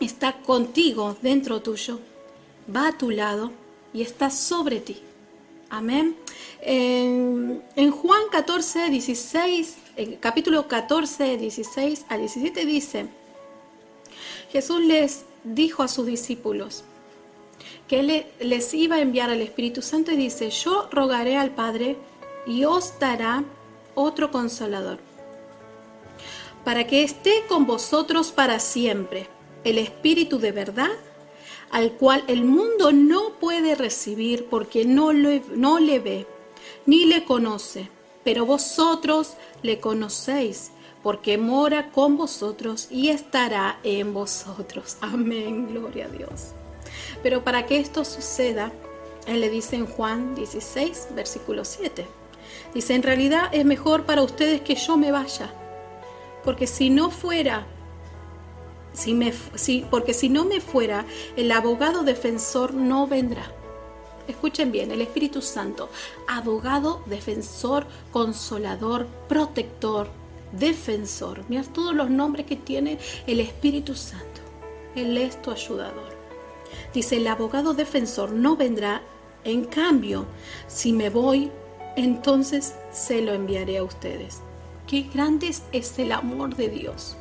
está 0.00 0.32
contigo 0.32 1.18
dentro 1.20 1.60
tuyo, 1.60 2.00
va 2.74 2.88
a 2.88 2.96
tu 2.96 3.10
lado 3.10 3.52
y 3.92 4.00
está 4.00 4.30
sobre 4.30 4.80
ti. 4.80 5.02
Amén. 5.70 6.16
En, 6.62 7.90
Juan 7.90 8.22
14, 8.30 8.88
16, 8.88 9.76
capítulo 10.18 10.66
14, 10.66 11.36
16 11.36 12.06
a 12.08 12.16
17 12.16 12.64
dice, 12.64 13.06
Jesús 14.50 14.80
les 14.80 15.24
dijo 15.44 15.82
a 15.82 15.88
sus 15.88 16.06
discípulos 16.06 16.84
que 17.86 18.00
él 18.00 18.26
les 18.40 18.72
iba 18.72 18.96
a 18.96 19.00
enviar 19.00 19.30
al 19.30 19.42
Espíritu 19.42 19.82
Santo 19.82 20.10
y 20.10 20.16
dice, 20.16 20.50
yo 20.50 20.88
rogaré 20.90 21.36
al 21.36 21.50
Padre 21.50 21.96
y 22.46 22.64
os 22.64 22.98
dará 22.98 23.44
otro 23.94 24.30
consolador, 24.30 24.98
para 26.64 26.86
que 26.86 27.02
esté 27.02 27.44
con 27.46 27.66
vosotros 27.66 28.32
para 28.32 28.58
siempre, 28.58 29.26
el 29.64 29.76
Espíritu 29.76 30.38
de 30.38 30.52
verdad, 30.52 30.90
al 31.70 31.92
cual 31.92 32.24
el 32.28 32.44
mundo 32.44 32.92
no 32.92 33.34
puede 33.40 33.74
recibir 33.74 34.46
porque 34.46 34.84
no, 34.84 35.12
no 35.12 35.78
le 35.78 35.98
ve 35.98 36.26
ni 36.86 37.04
le 37.04 37.24
conoce, 37.24 37.90
pero 38.24 38.46
vosotros 38.46 39.34
le 39.62 39.78
conocéis 39.78 40.70
porque 41.02 41.38
mora 41.38 41.90
con 41.90 42.16
vosotros 42.16 42.88
y 42.90 43.08
estará 43.08 43.78
en 43.82 44.14
vosotros. 44.14 44.96
Amén, 45.00 45.68
gloria 45.68 46.06
a 46.06 46.08
Dios. 46.08 46.52
Pero 47.22 47.44
para 47.44 47.66
que 47.66 47.78
esto 47.78 48.04
suceda, 48.04 48.72
Él 49.26 49.40
le 49.40 49.50
dice 49.50 49.76
en 49.76 49.86
Juan 49.86 50.34
16, 50.34 51.08
versículo 51.14 51.64
7. 51.64 52.06
Dice, 52.74 52.94
en 52.94 53.02
realidad 53.02 53.48
es 53.52 53.64
mejor 53.64 54.04
para 54.04 54.22
ustedes 54.22 54.60
que 54.62 54.74
yo 54.74 54.96
me 54.96 55.12
vaya, 55.12 55.50
porque 56.44 56.66
si 56.66 56.90
no 56.90 57.10
fuera, 57.10 57.66
si 58.98 59.14
me, 59.14 59.32
si, 59.54 59.86
porque 59.88 60.12
si 60.12 60.28
no 60.28 60.44
me 60.44 60.60
fuera, 60.60 61.06
el 61.36 61.52
abogado 61.52 62.02
defensor 62.02 62.74
no 62.74 63.06
vendrá. 63.06 63.52
Escuchen 64.26 64.72
bien, 64.72 64.90
el 64.90 65.00
Espíritu 65.00 65.40
Santo, 65.40 65.88
abogado, 66.26 67.00
defensor, 67.06 67.86
consolador, 68.10 69.06
protector, 69.28 70.08
defensor. 70.50 71.44
Mira 71.48 71.62
todos 71.62 71.94
los 71.94 72.10
nombres 72.10 72.44
que 72.44 72.56
tiene 72.56 72.98
el 73.28 73.38
Espíritu 73.38 73.94
Santo. 73.94 74.40
Él 74.96 75.16
es 75.16 75.40
tu 75.40 75.52
ayudador. 75.52 76.12
Dice, 76.92 77.18
el 77.18 77.28
abogado 77.28 77.74
defensor 77.74 78.32
no 78.32 78.56
vendrá. 78.56 79.02
En 79.44 79.64
cambio, 79.64 80.26
si 80.66 80.92
me 80.92 81.08
voy, 81.08 81.52
entonces 81.94 82.74
se 82.90 83.22
lo 83.22 83.32
enviaré 83.32 83.78
a 83.78 83.84
ustedes. 83.84 84.40
Qué 84.88 85.02
grande 85.02 85.54
es 85.70 85.98
el 85.98 86.10
amor 86.10 86.56
de 86.56 86.68
Dios. 86.68 87.17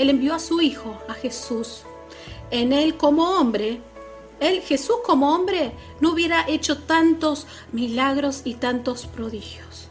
Él 0.00 0.08
envió 0.08 0.34
a 0.34 0.38
su 0.38 0.62
Hijo, 0.62 0.96
a 1.08 1.12
Jesús. 1.12 1.82
En 2.50 2.72
Él 2.72 2.96
como 2.96 3.38
hombre, 3.38 3.82
Él, 4.40 4.62
Jesús 4.62 4.96
como 5.04 5.34
hombre, 5.34 5.72
no 6.00 6.12
hubiera 6.12 6.48
hecho 6.48 6.78
tantos 6.78 7.46
milagros 7.70 8.40
y 8.44 8.54
tantos 8.54 9.04
prodigios. 9.04 9.88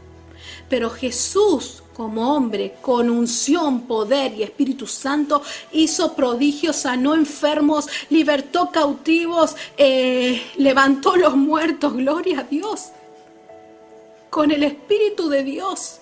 Pero 0.67 0.89
Jesús 0.89 1.83
como 1.95 2.33
hombre, 2.33 2.77
con 2.81 3.07
unción, 3.09 3.81
poder 3.81 4.33
y 4.33 4.41
Espíritu 4.41 4.87
Santo, 4.87 5.43
hizo 5.73 6.15
prodigios, 6.15 6.77
sanó 6.77 7.13
enfermos, 7.13 7.87
libertó 8.09 8.71
cautivos, 8.71 9.55
eh, 9.77 10.41
levantó 10.57 11.17
los 11.17 11.35
muertos, 11.35 11.93
gloria 11.93 12.39
a 12.39 12.43
Dios. 12.43 12.89
Con 14.31 14.49
el 14.49 14.63
Espíritu 14.63 15.29
de 15.29 15.43
Dios. 15.43 15.99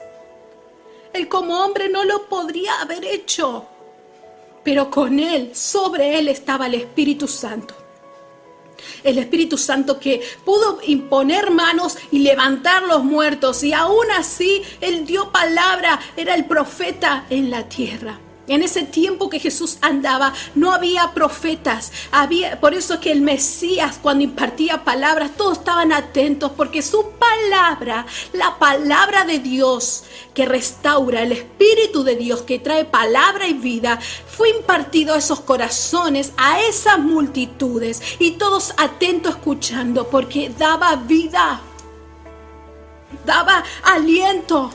Él 1.12 1.28
como 1.28 1.62
hombre 1.62 1.89
no 1.89 2.05
lo 2.05 2.30
podría 2.30 2.80
haber 2.80 3.03
hecho, 3.03 3.66
pero 4.68 4.91
con 4.91 5.18
él, 5.18 5.51
sobre 5.55 6.20
él 6.20 6.28
estaba 6.28 6.68
el 6.68 6.74
Espíritu 6.74 7.26
Santo 7.26 7.74
el 9.01 9.18
Espíritu 9.18 9.57
Santo 9.57 9.97
que 9.97 10.22
pudo 10.43 10.80
imponer 10.86 11.51
manos 11.51 11.97
y 12.11 12.20
levantar 12.20 12.84
los 12.84 13.01
muertos 13.01 13.63
y 13.63 13.72
aún 13.72 14.05
así 14.18 14.61
Él 14.82 15.05
dio 15.05 15.32
palabra, 15.32 15.99
era 16.18 16.36
el 16.36 16.45
profeta 16.45 17.26
en 17.30 17.49
la 17.49 17.68
tierra. 17.70 18.20
En 18.48 18.64
ese 18.64 18.84
tiempo 18.84 19.30
que 19.30 19.41
Jesús 19.41 19.78
andaba, 19.82 20.34
no 20.56 20.72
había 20.72 21.14
profetas. 21.14 21.91
Había, 22.12 22.62
por 22.62 22.74
eso 22.74 23.02
que 23.02 23.12
el 23.12 23.20
Mesías, 23.20 24.00
cuando 24.02 24.24
impartía 24.24 24.86
palabras, 24.86 25.32
todos 25.36 25.58
estaban 25.58 25.91
atentos, 25.91 26.54
porque 26.56 26.82
su 26.82 27.12
palabra, 27.20 28.06
la 28.32 28.58
palabra 28.58 29.26
de 29.26 29.39
Dios 29.39 30.06
que 30.34 30.45
restaura, 30.45 31.24
el 31.24 31.34
Espíritu 31.34 32.04
de 32.04 32.16
Dios 32.16 32.43
que 32.43 32.60
trae 32.60 32.86
palabra 32.86 33.48
y 33.48 33.54
vida, 33.54 34.00
fue 34.28 34.50
impartido 34.52 35.14
a 35.14 35.18
esos 35.18 35.41
corazones, 35.41 36.32
a 36.38 36.62
esas 36.62 37.00
multitudes, 37.00 38.02
y 38.18 38.32
todos 38.32 38.74
atentos 38.78 39.36
escuchando, 39.36 40.08
porque 40.08 40.54
daba 40.58 40.95
vida, 40.95 41.60
daba 43.26 43.62
aliento 43.84 44.72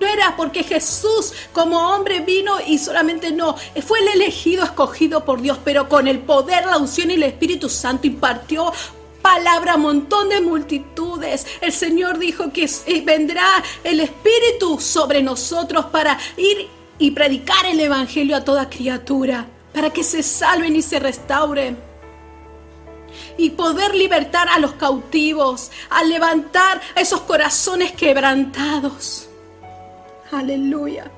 no 0.00 0.06
era 0.06 0.36
porque 0.36 0.62
Jesús 0.62 1.32
como 1.52 1.94
hombre 1.94 2.20
vino 2.20 2.56
y 2.66 2.78
solamente 2.78 3.32
no, 3.32 3.56
fue 3.86 4.00
el 4.00 4.08
elegido, 4.08 4.64
escogido 4.64 5.24
por 5.24 5.40
Dios, 5.40 5.58
pero 5.64 5.88
con 5.88 6.08
el 6.08 6.18
poder, 6.20 6.66
la 6.66 6.78
unción 6.78 7.10
y 7.10 7.14
el 7.14 7.22
Espíritu 7.22 7.68
Santo 7.68 8.06
impartió 8.06 8.72
palabra 9.22 9.74
a 9.74 9.78
montón 9.78 10.28
de 10.28 10.40
multitudes. 10.40 11.46
El 11.60 11.72
Señor 11.72 12.18
dijo 12.18 12.52
que 12.52 12.68
vendrá 13.04 13.46
el 13.82 14.00
Espíritu 14.00 14.78
sobre 14.80 15.22
nosotros 15.22 15.86
para 15.86 16.18
ir 16.36 16.68
y 16.98 17.10
predicar 17.12 17.64
el 17.66 17.80
Evangelio 17.80 18.36
a 18.36 18.44
toda 18.44 18.68
criatura 18.68 19.48
para 19.74 19.90
que 19.90 20.04
se 20.04 20.22
salven 20.22 20.76
y 20.76 20.82
se 20.82 21.00
restauren. 21.00 21.76
Y 23.36 23.50
poder 23.50 23.94
libertar 23.94 24.48
a 24.48 24.58
los 24.58 24.72
cautivos, 24.72 25.70
a 25.90 26.04
levantar 26.04 26.80
a 26.94 27.00
esos 27.00 27.22
corazones 27.22 27.92
quebrantados. 27.92 29.28
Aleluya. 30.38 31.10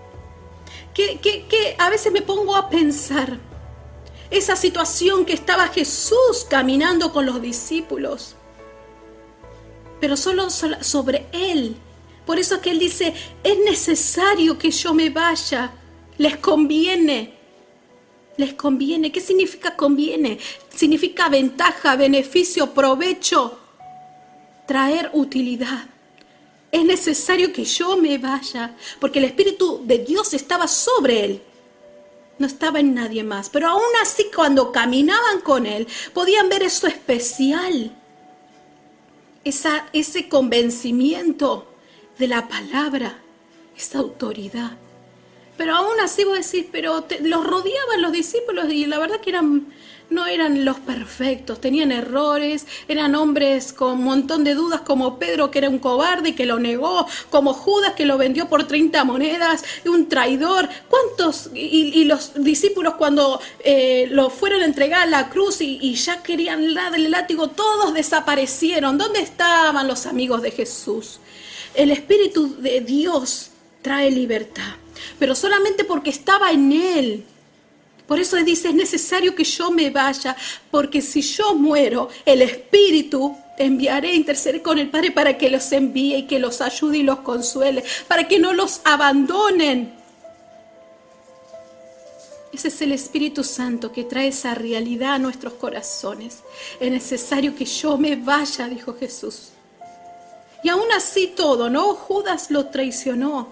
Que, 0.95 1.19
que 1.21 1.77
a 1.79 1.91
veces 1.91 2.13
me 2.13 2.23
pongo 2.23 2.57
a 2.57 2.71
pensar 2.71 3.39
esa 4.31 4.57
situación 4.57 5.25
que 5.25 5.35
estaba 5.35 5.69
Jesús 5.69 6.47
caminando 6.49 7.13
con 7.13 7.27
los 7.27 7.41
discípulos, 7.41 8.35
pero 10.01 10.17
solo 10.17 10.49
sobre 10.51 11.27
él. 11.33 11.77
Por 12.25 12.39
eso 12.39 12.61
que 12.61 12.71
él 12.71 12.79
dice, 12.79 13.15
es 13.45 13.59
necesario 13.59 14.59
que 14.59 14.71
yo 14.71 14.95
me 14.95 15.11
vaya, 15.11 15.73
les 16.19 16.37
conviene 16.39 17.37
les 18.37 18.55
conviene. 18.55 19.13
¿Qué 19.13 19.21
significa 19.21 19.77
conviene? 19.77 20.39
Significa 20.75 21.29
ventaja, 21.29 21.97
beneficio, 21.97 22.73
provecho, 22.73 23.59
traer 24.67 25.11
utilidad. 25.15 25.87
Es 26.71 26.85
necesario 26.85 27.53
que 27.53 27.65
yo 27.65 27.97
me 27.97 28.19
vaya, 28.19 28.75
porque 29.01 29.19
el 29.19 29.27
Espíritu 29.27 29.83
de 29.85 29.99
Dios 29.99 30.35
estaba 30.35 30.67
sobre 30.67 31.25
él. 31.25 31.43
No 32.39 32.47
estaba 32.47 32.81
en 32.81 32.95
nadie 32.95 33.25
más. 33.25 33.49
Pero 33.49 33.69
aún 33.69 33.83
así, 34.03 34.27
cuando 34.35 34.73
caminaban 34.73 35.41
con 35.41 35.65
él, 35.65 35.87
podían 36.13 36.49
ver 36.49 36.63
eso 36.63 36.87
especial. 36.87 37.97
Esa, 39.45 39.87
ese 39.93 40.29
convencimiento 40.29 41.73
de 42.19 42.29
la 42.29 42.49
palabra, 42.49 43.19
esa 43.77 43.99
autoridad. 43.99 44.73
Pero 45.57 45.75
aún 45.75 45.99
así 46.01 46.25
vos 46.25 46.39
decís, 46.39 46.69
pero 46.71 47.07
los 47.21 47.47
rodeaban 47.47 48.03
los 48.03 48.13
discípulos 48.13 48.71
y 48.71 48.87
la 48.87 48.99
verdad 48.99 49.21
que 49.21 49.31
eran 49.31 49.67
no 50.11 50.27
eran 50.27 50.65
los 50.65 50.79
perfectos, 50.81 51.61
tenían 51.61 51.93
errores, 51.93 52.67
eran 52.89 53.15
hombres 53.15 53.73
con 53.73 53.93
un 53.93 54.05
montón 54.05 54.45
de 54.45 54.55
dudas 54.55 54.83
como 54.83 55.19
Pedro 55.19 55.51
que 55.51 55.59
era 55.59 55.69
un 55.69 55.79
cobarde 55.79 56.35
que 56.35 56.47
lo 56.47 56.59
negó, 56.59 57.07
como 57.31 57.53
Judas 57.55 57.95
que 57.95 58.07
lo 58.07 58.19
vendió 58.19 58.49
por 58.49 58.67
30 58.67 59.05
monedas, 59.05 59.65
un 59.85 60.09
traidor. 60.09 60.69
¿Cuántos? 60.89 61.51
Y, 61.55 62.05
los 62.07 62.33
discípulos 62.35 62.95
cuando 62.95 63.41
eh, 63.61 64.07
lo 64.11 64.31
fueron 64.31 64.63
a 64.63 64.65
entregar 64.65 65.03
a 65.03 65.07
la 65.07 65.29
cruz 65.29 65.61
y, 65.61 65.79
y 65.81 65.95
ya 65.95 66.23
querían 66.23 66.63
el 66.63 67.11
látigo, 67.11 67.49
todos 67.49 67.95
desaparecieron. 67.95 68.97
¿Dónde 68.97 69.21
estaban 69.21 69.89
los 69.89 70.07
amigos 70.07 70.43
de 70.43 70.53
Jesús? 70.53 71.19
El 71.75 71.91
Espíritu 71.91 72.57
de 72.61 72.81
Dios 72.81 73.51
trae 73.83 74.11
libertad 74.11 74.77
pero 75.19 75.35
solamente 75.35 75.85
porque 75.85 76.11
estaba 76.11 76.51
en 76.51 76.73
Él. 76.73 77.25
Por 78.07 78.21
eso 78.21 78.37
dice, 78.37 78.69
es 78.69 78.75
necesario 78.75 79.35
que 79.35 79.45
yo 79.45 79.71
me 79.71 79.91
vaya, 79.91 80.37
porque 80.71 81.03
si 81.03 81.23
yo 81.23 81.55
muero, 81.55 82.09
el 82.25 82.43
Espíritu 82.43 83.37
enviaré, 83.59 84.15
interceder 84.15 84.63
con 84.63 84.79
el 84.79 84.91
Padre 84.91 85.11
para 85.11 85.37
que 85.37 85.51
los 85.51 85.73
envíe 85.73 86.17
y 86.17 86.27
que 86.27 86.39
los 86.39 86.61
ayude 86.61 86.99
y 86.99 87.03
los 87.03 87.21
consuele, 87.21 87.83
para 88.07 88.29
que 88.29 88.39
no 88.39 88.53
los 88.53 88.81
abandonen. 88.85 89.95
Ese 92.53 92.69
es 92.69 92.81
el 92.81 92.93
Espíritu 92.93 93.43
Santo 93.43 93.93
que 93.93 94.05
trae 94.05 94.29
esa 94.29 94.55
realidad 94.55 95.15
a 95.15 95.19
nuestros 95.19 95.55
corazones. 95.55 96.39
Es 96.81 96.91
necesario 96.91 97.55
que 97.55 97.65
yo 97.65 97.99
me 97.99 98.17
vaya, 98.17 98.69
dijo 98.69 98.95
Jesús. 98.95 99.51
Y 100.63 100.69
aún 100.69 100.91
así 100.93 101.33
todo, 101.37 101.69
¿no? 101.69 101.95
Judas 101.95 102.51
lo 102.51 102.67
traicionó 102.67 103.49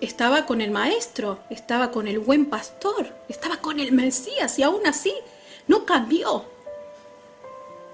estaba 0.00 0.46
con 0.46 0.60
el 0.60 0.70
maestro, 0.70 1.40
estaba 1.50 1.90
con 1.90 2.08
el 2.08 2.18
buen 2.18 2.46
pastor, 2.46 3.14
estaba 3.28 3.58
con 3.58 3.80
el 3.80 3.92
Mesías 3.92 4.58
y 4.58 4.62
aún 4.62 4.86
así 4.86 5.12
no 5.68 5.84
cambió. 5.84 6.44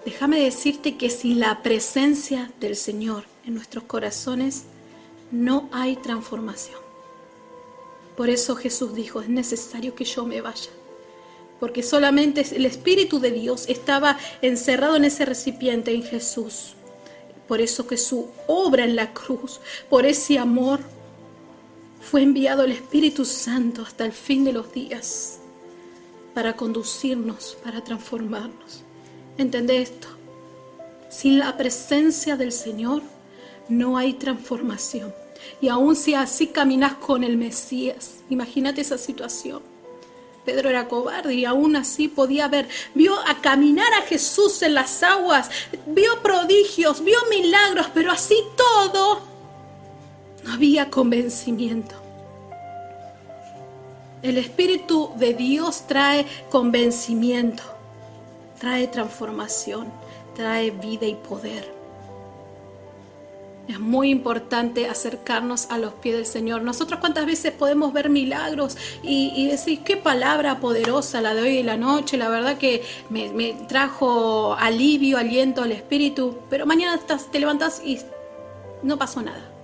Déjame 0.05 0.41
decirte 0.41 0.97
que 0.97 1.11
sin 1.11 1.41
la 1.41 1.63
presencia 1.63 2.53
del 2.61 2.77
Señor 2.77 3.25
en 3.45 3.55
nuestros 3.55 3.85
corazones 3.85 4.65
no 5.33 5.69
hay 5.73 5.97
transformación. 5.97 6.79
Por 8.17 8.31
eso 8.31 8.55
Jesús 8.57 8.95
dijo, 8.95 9.21
es 9.21 9.29
necesario 9.29 9.95
que 9.95 10.05
yo 10.05 10.25
me 10.25 10.41
vaya, 10.41 10.71
porque 11.59 11.83
solamente 11.83 12.47
el 12.55 12.65
Espíritu 12.67 13.19
de 13.19 13.33
Dios 13.33 13.67
estaba 13.69 14.17
encerrado 14.43 14.97
en 14.97 15.05
ese 15.05 15.25
recipiente 15.25 15.93
en 15.93 16.03
Jesús. 16.03 16.75
Por 17.49 17.61
eso 17.61 17.87
que 17.87 17.97
su 17.97 18.29
obra 18.47 18.85
en 18.85 18.97
la 18.97 19.13
cruz, 19.13 19.61
por 19.91 20.07
ese 20.07 20.39
amor, 20.39 20.81
fue 22.11 22.23
enviado 22.23 22.63
el 22.63 22.71
Espíritu 22.71 23.25
Santo 23.25 23.83
hasta 23.83 24.05
el 24.05 24.13
fin 24.13 24.45
de 24.45 24.53
los 24.53 24.73
días 24.73 25.41
para 26.35 26.55
conducirnos, 26.55 27.59
para 27.65 27.83
transformarnos. 27.83 28.83
¿Entendé 29.37 29.83
esto? 29.83 30.07
Sin 31.11 31.41
la 31.41 31.57
presencia 31.57 32.37
del 32.37 32.53
Señor 32.53 33.03
no 33.69 33.99
hay 33.99 34.13
transformación. 34.13 35.13
Y 35.61 35.69
aun 35.69 35.97
si 35.97 36.15
así 36.15 36.47
caminas 36.47 36.95
con 36.95 37.25
el 37.25 37.37
Mesías, 37.37 38.19
imagínate 38.31 38.83
esa 38.83 38.99
situación. 38.99 39.63
Pedro 40.45 40.71
era 40.71 40.87
cobarde 40.87 41.35
y 41.35 41.45
aún 41.45 41.75
así 41.75 42.07
podía 42.07 42.47
ver, 42.47 42.69
vio 42.95 43.15
a 43.27 43.41
caminar 43.41 43.93
a 43.95 44.03
Jesús 44.03 44.63
en 44.63 44.75
las 44.75 45.03
aguas, 45.03 45.51
vio 45.87 46.23
prodigios, 46.23 47.03
vio 47.03 47.19
milagros, 47.31 47.89
pero 47.93 48.13
así 48.13 48.37
todo 48.57 49.36
no 50.47 50.53
había 50.55 50.91
convencimiento. 50.91 51.95
El 54.23 54.39
Espíritu 54.39 55.11
de 55.17 55.35
Dios 55.35 55.87
trae 55.87 56.27
convencimiento, 56.51 57.63
trae 58.59 58.87
transformación, 58.87 59.89
trae 60.35 60.71
vida 60.71 61.07
y 61.07 61.15
poder. 61.15 61.75
Es 63.69 63.81
muy 63.81 64.11
importante 64.11 64.89
acercarnos 64.89 65.71
a 65.71 65.79
los 65.79 65.93
pies 65.95 66.15
del 66.15 66.27
Señor. 66.27 66.63
Nosotros 66.63 67.01
cuántas 67.01 67.27
veces 67.27 67.53
podemos 67.53 67.93
ver 67.93 68.09
milagros 68.11 68.77
y, 69.03 69.49
decir, 69.49 69.83
qué 69.83 69.97
palabra 69.97 70.61
poderosa 70.61 71.21
la 71.21 71.35
de 71.35 71.43
hoy 71.43 71.59
y 71.59 71.63
la 71.65 71.77
noche, 71.77 72.17
la 72.17 72.29
verdad 72.29 72.59
que 72.59 72.85
me, 73.11 73.55
trajo 73.69 74.55
alivio, 74.55 75.19
aliento 75.19 75.63
al 75.63 75.73
Espíritu, 75.73 76.39
pero 76.49 76.65
mañana 76.65 77.01
te 77.33 77.41
levantas 77.41 77.83
y 77.85 77.99
no 78.85 78.97
pasó 78.97 79.21
nada 79.21 79.56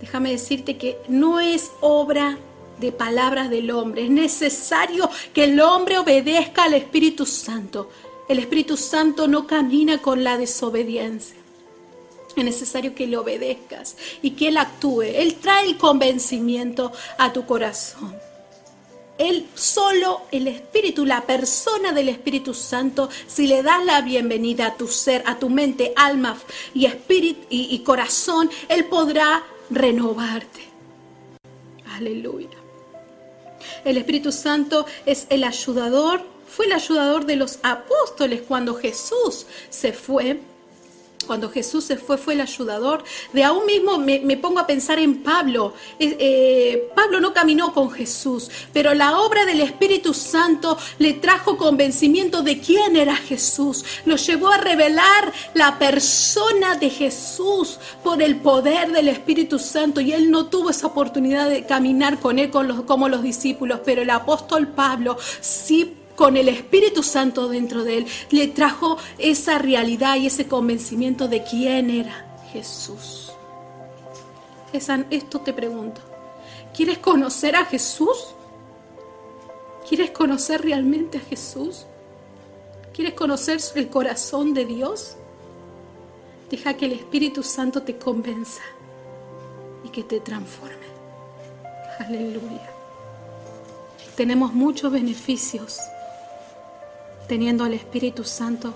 déjame 0.00 0.30
decirte 0.30 0.76
que 0.76 0.98
no 1.08 1.40
es 1.40 1.70
obra 1.80 2.38
de 2.78 2.92
palabras 2.92 3.50
del 3.50 3.70
hombre. 3.70 4.04
Es 4.04 4.10
necesario 4.10 5.10
que 5.32 5.44
el 5.44 5.60
hombre 5.60 5.98
obedezca 5.98 6.64
al 6.64 6.74
Espíritu 6.74 7.26
Santo. 7.26 7.90
El 8.28 8.38
Espíritu 8.38 8.76
Santo 8.76 9.26
no 9.26 9.46
camina 9.46 10.00
con 10.00 10.22
la 10.22 10.36
desobediencia. 10.36 11.36
Es 12.36 12.44
necesario 12.44 12.94
que 12.94 13.06
le 13.06 13.16
obedezcas 13.16 13.96
y 14.22 14.32
que 14.32 14.48
Él 14.48 14.58
actúe. 14.58 15.02
Él 15.02 15.36
trae 15.36 15.66
el 15.66 15.76
convencimiento 15.76 16.92
a 17.16 17.32
tu 17.32 17.46
corazón. 17.46 18.14
Él 19.16 19.48
solo, 19.54 20.20
el 20.30 20.46
Espíritu, 20.46 21.04
la 21.04 21.22
persona 21.22 21.90
del 21.90 22.08
Espíritu 22.08 22.54
Santo, 22.54 23.08
si 23.26 23.48
le 23.48 23.64
das 23.64 23.84
la 23.84 24.00
bienvenida 24.02 24.68
a 24.68 24.76
tu 24.76 24.86
ser, 24.86 25.24
a 25.26 25.40
tu 25.40 25.48
mente, 25.48 25.92
alma 25.96 26.38
y 26.72 26.86
espíritu 26.86 27.40
y 27.50 27.76
corazón, 27.80 28.48
Él 28.68 28.84
podrá 28.84 29.42
renovarte. 29.70 30.62
Aleluya. 31.94 32.48
El 33.84 33.96
Espíritu 33.96 34.32
Santo 34.32 34.86
es 35.06 35.26
el 35.30 35.44
ayudador, 35.44 36.22
fue 36.46 36.66
el 36.66 36.72
ayudador 36.72 37.26
de 37.26 37.36
los 37.36 37.58
apóstoles 37.62 38.42
cuando 38.42 38.74
Jesús 38.74 39.46
se 39.70 39.92
fue 39.92 40.40
cuando 41.28 41.50
Jesús 41.50 41.84
se 41.84 41.96
fue, 41.96 42.18
fue 42.18 42.34
el 42.34 42.40
ayudador. 42.40 43.04
De 43.32 43.44
aún 43.44 43.66
mismo 43.66 43.98
me, 43.98 44.36
pongo 44.38 44.58
a 44.58 44.66
pensar 44.66 44.98
en 44.98 45.22
Pablo. 45.22 45.74
Eh, 46.00 46.90
Pablo 46.96 47.20
no 47.20 47.32
caminó 47.32 47.72
con 47.72 47.90
Jesús, 47.90 48.50
pero 48.72 48.94
la 48.94 49.20
obra 49.20 49.44
del 49.44 49.60
Espíritu 49.60 50.14
Santo 50.14 50.76
le 50.98 51.12
trajo 51.12 51.56
convencimiento 51.56 52.42
de 52.42 52.58
quién 52.58 52.96
era 52.96 53.14
Jesús. 53.14 53.84
Lo 54.06 54.16
llevó 54.16 54.48
a 54.48 54.56
revelar 54.56 55.32
la 55.54 55.78
persona 55.78 56.74
de 56.76 56.90
Jesús 56.90 57.78
por 58.02 58.22
el 58.22 58.40
poder 58.40 58.90
del 58.90 59.08
Espíritu 59.08 59.58
Santo. 59.58 60.00
Y 60.00 60.12
él 60.12 60.30
no 60.30 60.46
tuvo 60.46 60.70
esa 60.70 60.86
oportunidad 60.86 61.50
de 61.50 61.66
caminar 61.66 62.18
con 62.18 62.38
él 62.38 62.50
como 62.50 63.08
los 63.08 63.22
discípulos, 63.22 63.80
pero 63.84 64.00
el 64.00 64.10
apóstol 64.10 64.66
Pablo 64.68 65.18
sí 65.40 65.97
con 66.18 66.36
el 66.36 66.48
Espíritu 66.48 67.04
Santo 67.04 67.46
dentro 67.46 67.84
de 67.84 67.98
él, 67.98 68.06
le 68.30 68.48
trajo 68.48 68.98
esa 69.18 69.56
realidad 69.58 70.16
y 70.16 70.26
ese 70.26 70.48
convencimiento 70.48 71.28
de 71.28 71.44
quién 71.44 71.90
era 71.90 72.40
Jesús. 72.52 73.30
Esto 74.72 75.40
te 75.42 75.52
pregunto. 75.52 76.00
¿Quieres 76.74 76.98
conocer 76.98 77.54
a 77.54 77.64
Jesús? 77.64 78.34
¿Quieres 79.88 80.10
conocer 80.10 80.62
realmente 80.62 81.18
a 81.18 81.20
Jesús? 81.20 81.86
¿Quieres 82.92 83.14
conocer 83.14 83.60
el 83.76 83.88
corazón 83.88 84.54
de 84.54 84.64
Dios? 84.64 85.14
Deja 86.50 86.74
que 86.74 86.86
el 86.86 86.92
Espíritu 86.94 87.44
Santo 87.44 87.84
te 87.84 87.96
convenza 87.96 88.62
y 89.84 89.88
que 89.90 90.02
te 90.02 90.18
transforme. 90.18 90.88
Aleluya. 92.00 92.70
Tenemos 94.16 94.52
muchos 94.52 94.90
beneficios 94.90 95.78
teniendo 97.28 97.64
al 97.64 97.74
Espíritu 97.74 98.24
Santo 98.24 98.74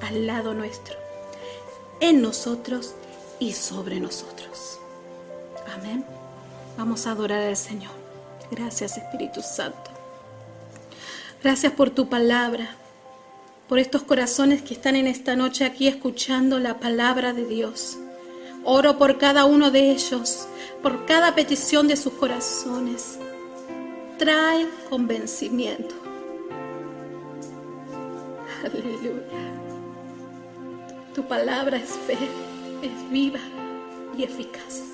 al 0.00 0.26
lado 0.26 0.54
nuestro, 0.54 0.96
en 2.00 2.22
nosotros 2.22 2.94
y 3.38 3.52
sobre 3.52 4.00
nosotros. 4.00 4.78
Amén. 5.74 6.04
Vamos 6.76 7.06
a 7.06 7.12
adorar 7.12 7.42
al 7.42 7.56
Señor. 7.56 7.92
Gracias 8.50 8.96
Espíritu 8.96 9.42
Santo. 9.42 9.90
Gracias 11.42 11.72
por 11.72 11.90
tu 11.90 12.08
palabra, 12.08 12.70
por 13.68 13.78
estos 13.78 14.02
corazones 14.02 14.62
que 14.62 14.74
están 14.74 14.96
en 14.96 15.06
esta 15.06 15.36
noche 15.36 15.64
aquí 15.64 15.86
escuchando 15.86 16.58
la 16.58 16.80
palabra 16.80 17.32
de 17.32 17.46
Dios. 17.46 17.98
Oro 18.64 18.98
por 18.98 19.18
cada 19.18 19.44
uno 19.44 19.70
de 19.70 19.90
ellos, 19.90 20.46
por 20.82 21.06
cada 21.06 21.34
petición 21.34 21.86
de 21.86 21.96
sus 21.96 22.14
corazones. 22.14 23.18
Trae 24.18 24.66
convencimiento. 24.90 25.99
Aleluya. 28.64 29.12
Tu 31.14 31.22
palabra 31.22 31.76
es 31.76 31.90
fe, 32.06 32.18
es 32.82 33.10
viva 33.10 33.40
y 34.16 34.24
eficaz. 34.24 34.90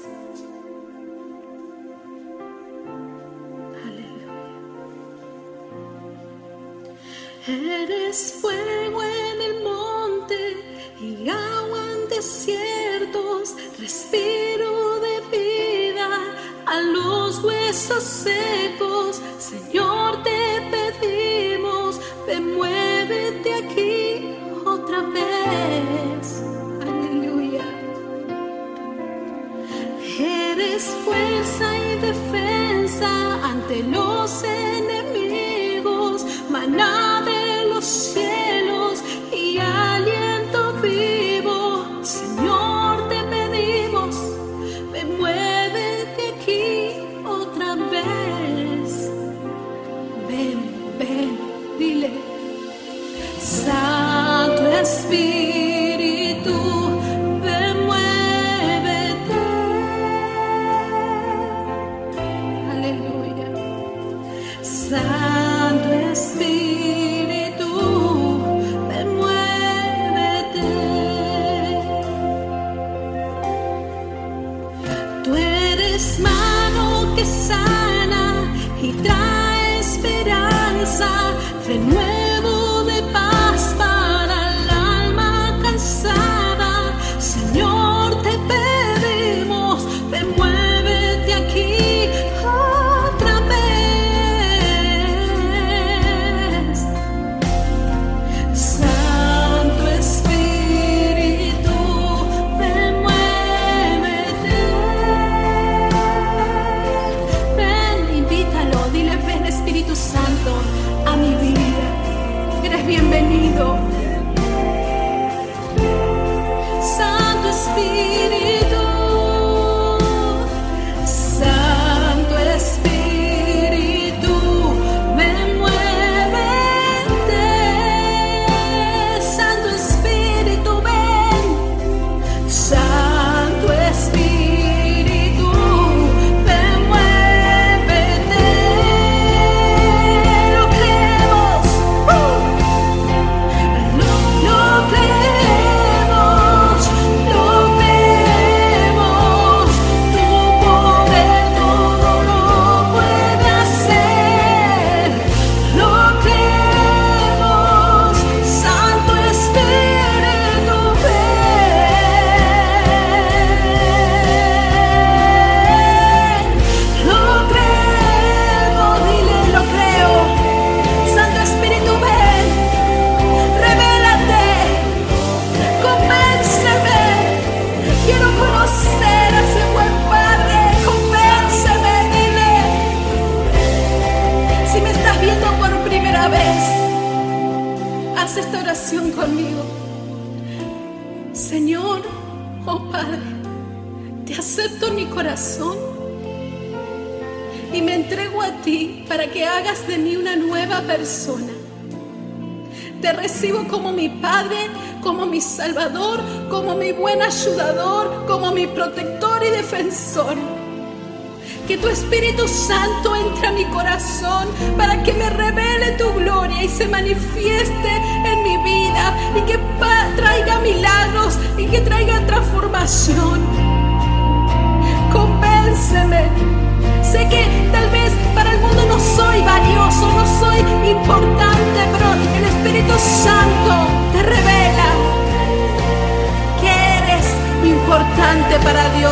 Eres 7.48 8.38
fuego 8.40 9.04
en 9.04 9.40
el 9.40 9.62
monte 9.62 10.64
y 11.00 11.28
agua 11.28 11.78
en 11.92 12.08
desiertos, 12.08 13.54
respiro 13.78 14.98
de 14.98 15.20
vida 15.30 16.08
a 16.66 16.80
los 16.80 17.44
huesos 17.44 18.02
secos. 18.02 19.22
Señor, 19.38 20.24
te 20.24 20.60
pedimos, 20.72 22.00
ven, 22.26 22.56
muévete 22.56 23.55
ante 33.42 33.82
los 33.84 34.05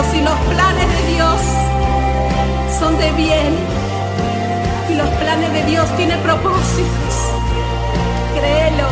Dios 0.05 0.15
y 0.15 0.21
los 0.23 0.39
planes 0.55 0.89
de 0.89 1.07
Dios 1.15 1.41
son 2.79 2.99
de 2.99 3.11
bien 3.13 3.57
y 4.91 4.95
los 4.95 5.09
planes 5.09 5.53
de 5.53 5.65
Dios 5.65 5.89
tienen 5.97 6.21
propósitos. 6.21 7.15
Créelo. 8.35 8.89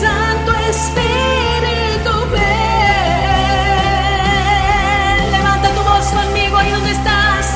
Santo 0.00 0.52
Espíritu, 0.70 2.10
ven. 2.30 2.42
Levanta 5.32 5.68
tu 5.70 5.82
voz 5.82 6.06
conmigo 6.06 6.56
ahí 6.56 6.70
donde 6.70 6.92
estás. 6.92 7.46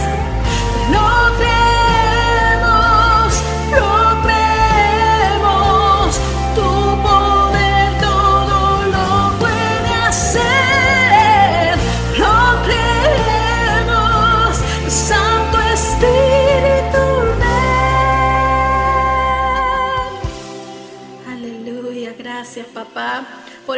Lo 0.90 0.98
papá, 1.00 1.47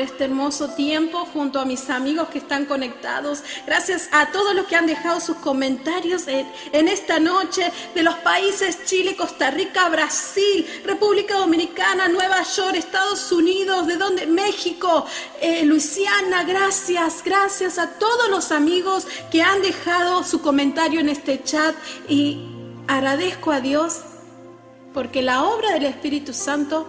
este 0.01 0.25
hermoso 0.25 0.71
tiempo 0.71 1.27
junto 1.33 1.61
a 1.61 1.65
mis 1.65 1.91
amigos 1.91 2.29
que 2.29 2.39
están 2.39 2.65
conectados. 2.65 3.43
Gracias 3.67 4.09
a 4.13 4.31
todos 4.33 4.55
los 4.55 4.67
que 4.67 4.77
han 4.77 4.87
dejado 4.87 5.21
sus 5.21 5.37
comentarios 5.37 6.25
en, 6.29 6.89
esta 6.89 7.19
noche 7.21 7.71
de 7.95 8.03
los 8.03 8.15
países 8.17 8.85
Chile, 8.85 9.17
Costa 9.17 9.51
Rica, 9.51 9.89
Brasil, 9.89 10.67
República 10.85 11.39
Dominicana, 11.39 12.09
Nueva 12.09 12.43
York, 12.43 12.75
Estados 12.75 13.31
Unidos, 13.33 13.87
de 13.87 13.97
donde 13.97 14.27
México, 14.27 15.07
eh, 15.41 15.65
Luisiana. 15.65 16.45
Gracias, 16.45 17.23
gracias 17.25 17.79
a 17.79 17.91
todos 17.99 18.29
los 18.31 18.53
amigos 18.53 19.07
que 19.31 19.43
han 19.43 19.63
dejado 19.63 20.25
su 20.25 20.41
comentario 20.41 21.01
en 21.01 21.09
este 21.09 21.43
chat 21.43 21.75
y 22.09 22.49
agradezco 22.89 23.53
a 23.53 23.61
Dios 23.61 24.01
porque 24.93 25.23
la 25.23 25.45
obra 25.45 25.73
del 25.73 25.85
Espíritu 25.85 26.33
Santo 26.33 26.89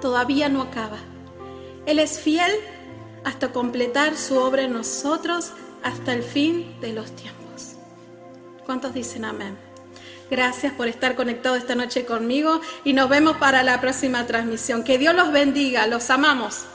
todavía 0.00 0.48
no 0.48 0.62
acaba. 0.62 0.98
Él 1.88 1.98
es 2.00 2.20
fiel 2.20 2.52
hasta 3.24 3.50
completar 3.50 4.14
su 4.14 4.36
obra 4.36 4.64
en 4.64 4.74
nosotros 4.74 5.52
hasta 5.82 6.12
el 6.12 6.22
fin 6.22 6.78
de 6.82 6.92
los 6.92 7.10
tiempos. 7.16 7.76
¿Cuántos 8.66 8.92
dicen 8.92 9.24
amén? 9.24 9.56
Gracias 10.30 10.74
por 10.74 10.86
estar 10.86 11.16
conectado 11.16 11.56
esta 11.56 11.74
noche 11.74 12.04
conmigo 12.04 12.60
y 12.84 12.92
nos 12.92 13.08
vemos 13.08 13.38
para 13.38 13.62
la 13.62 13.80
próxima 13.80 14.26
transmisión. 14.26 14.84
Que 14.84 14.98
Dios 14.98 15.14
los 15.14 15.32
bendiga, 15.32 15.86
los 15.86 16.10
amamos. 16.10 16.66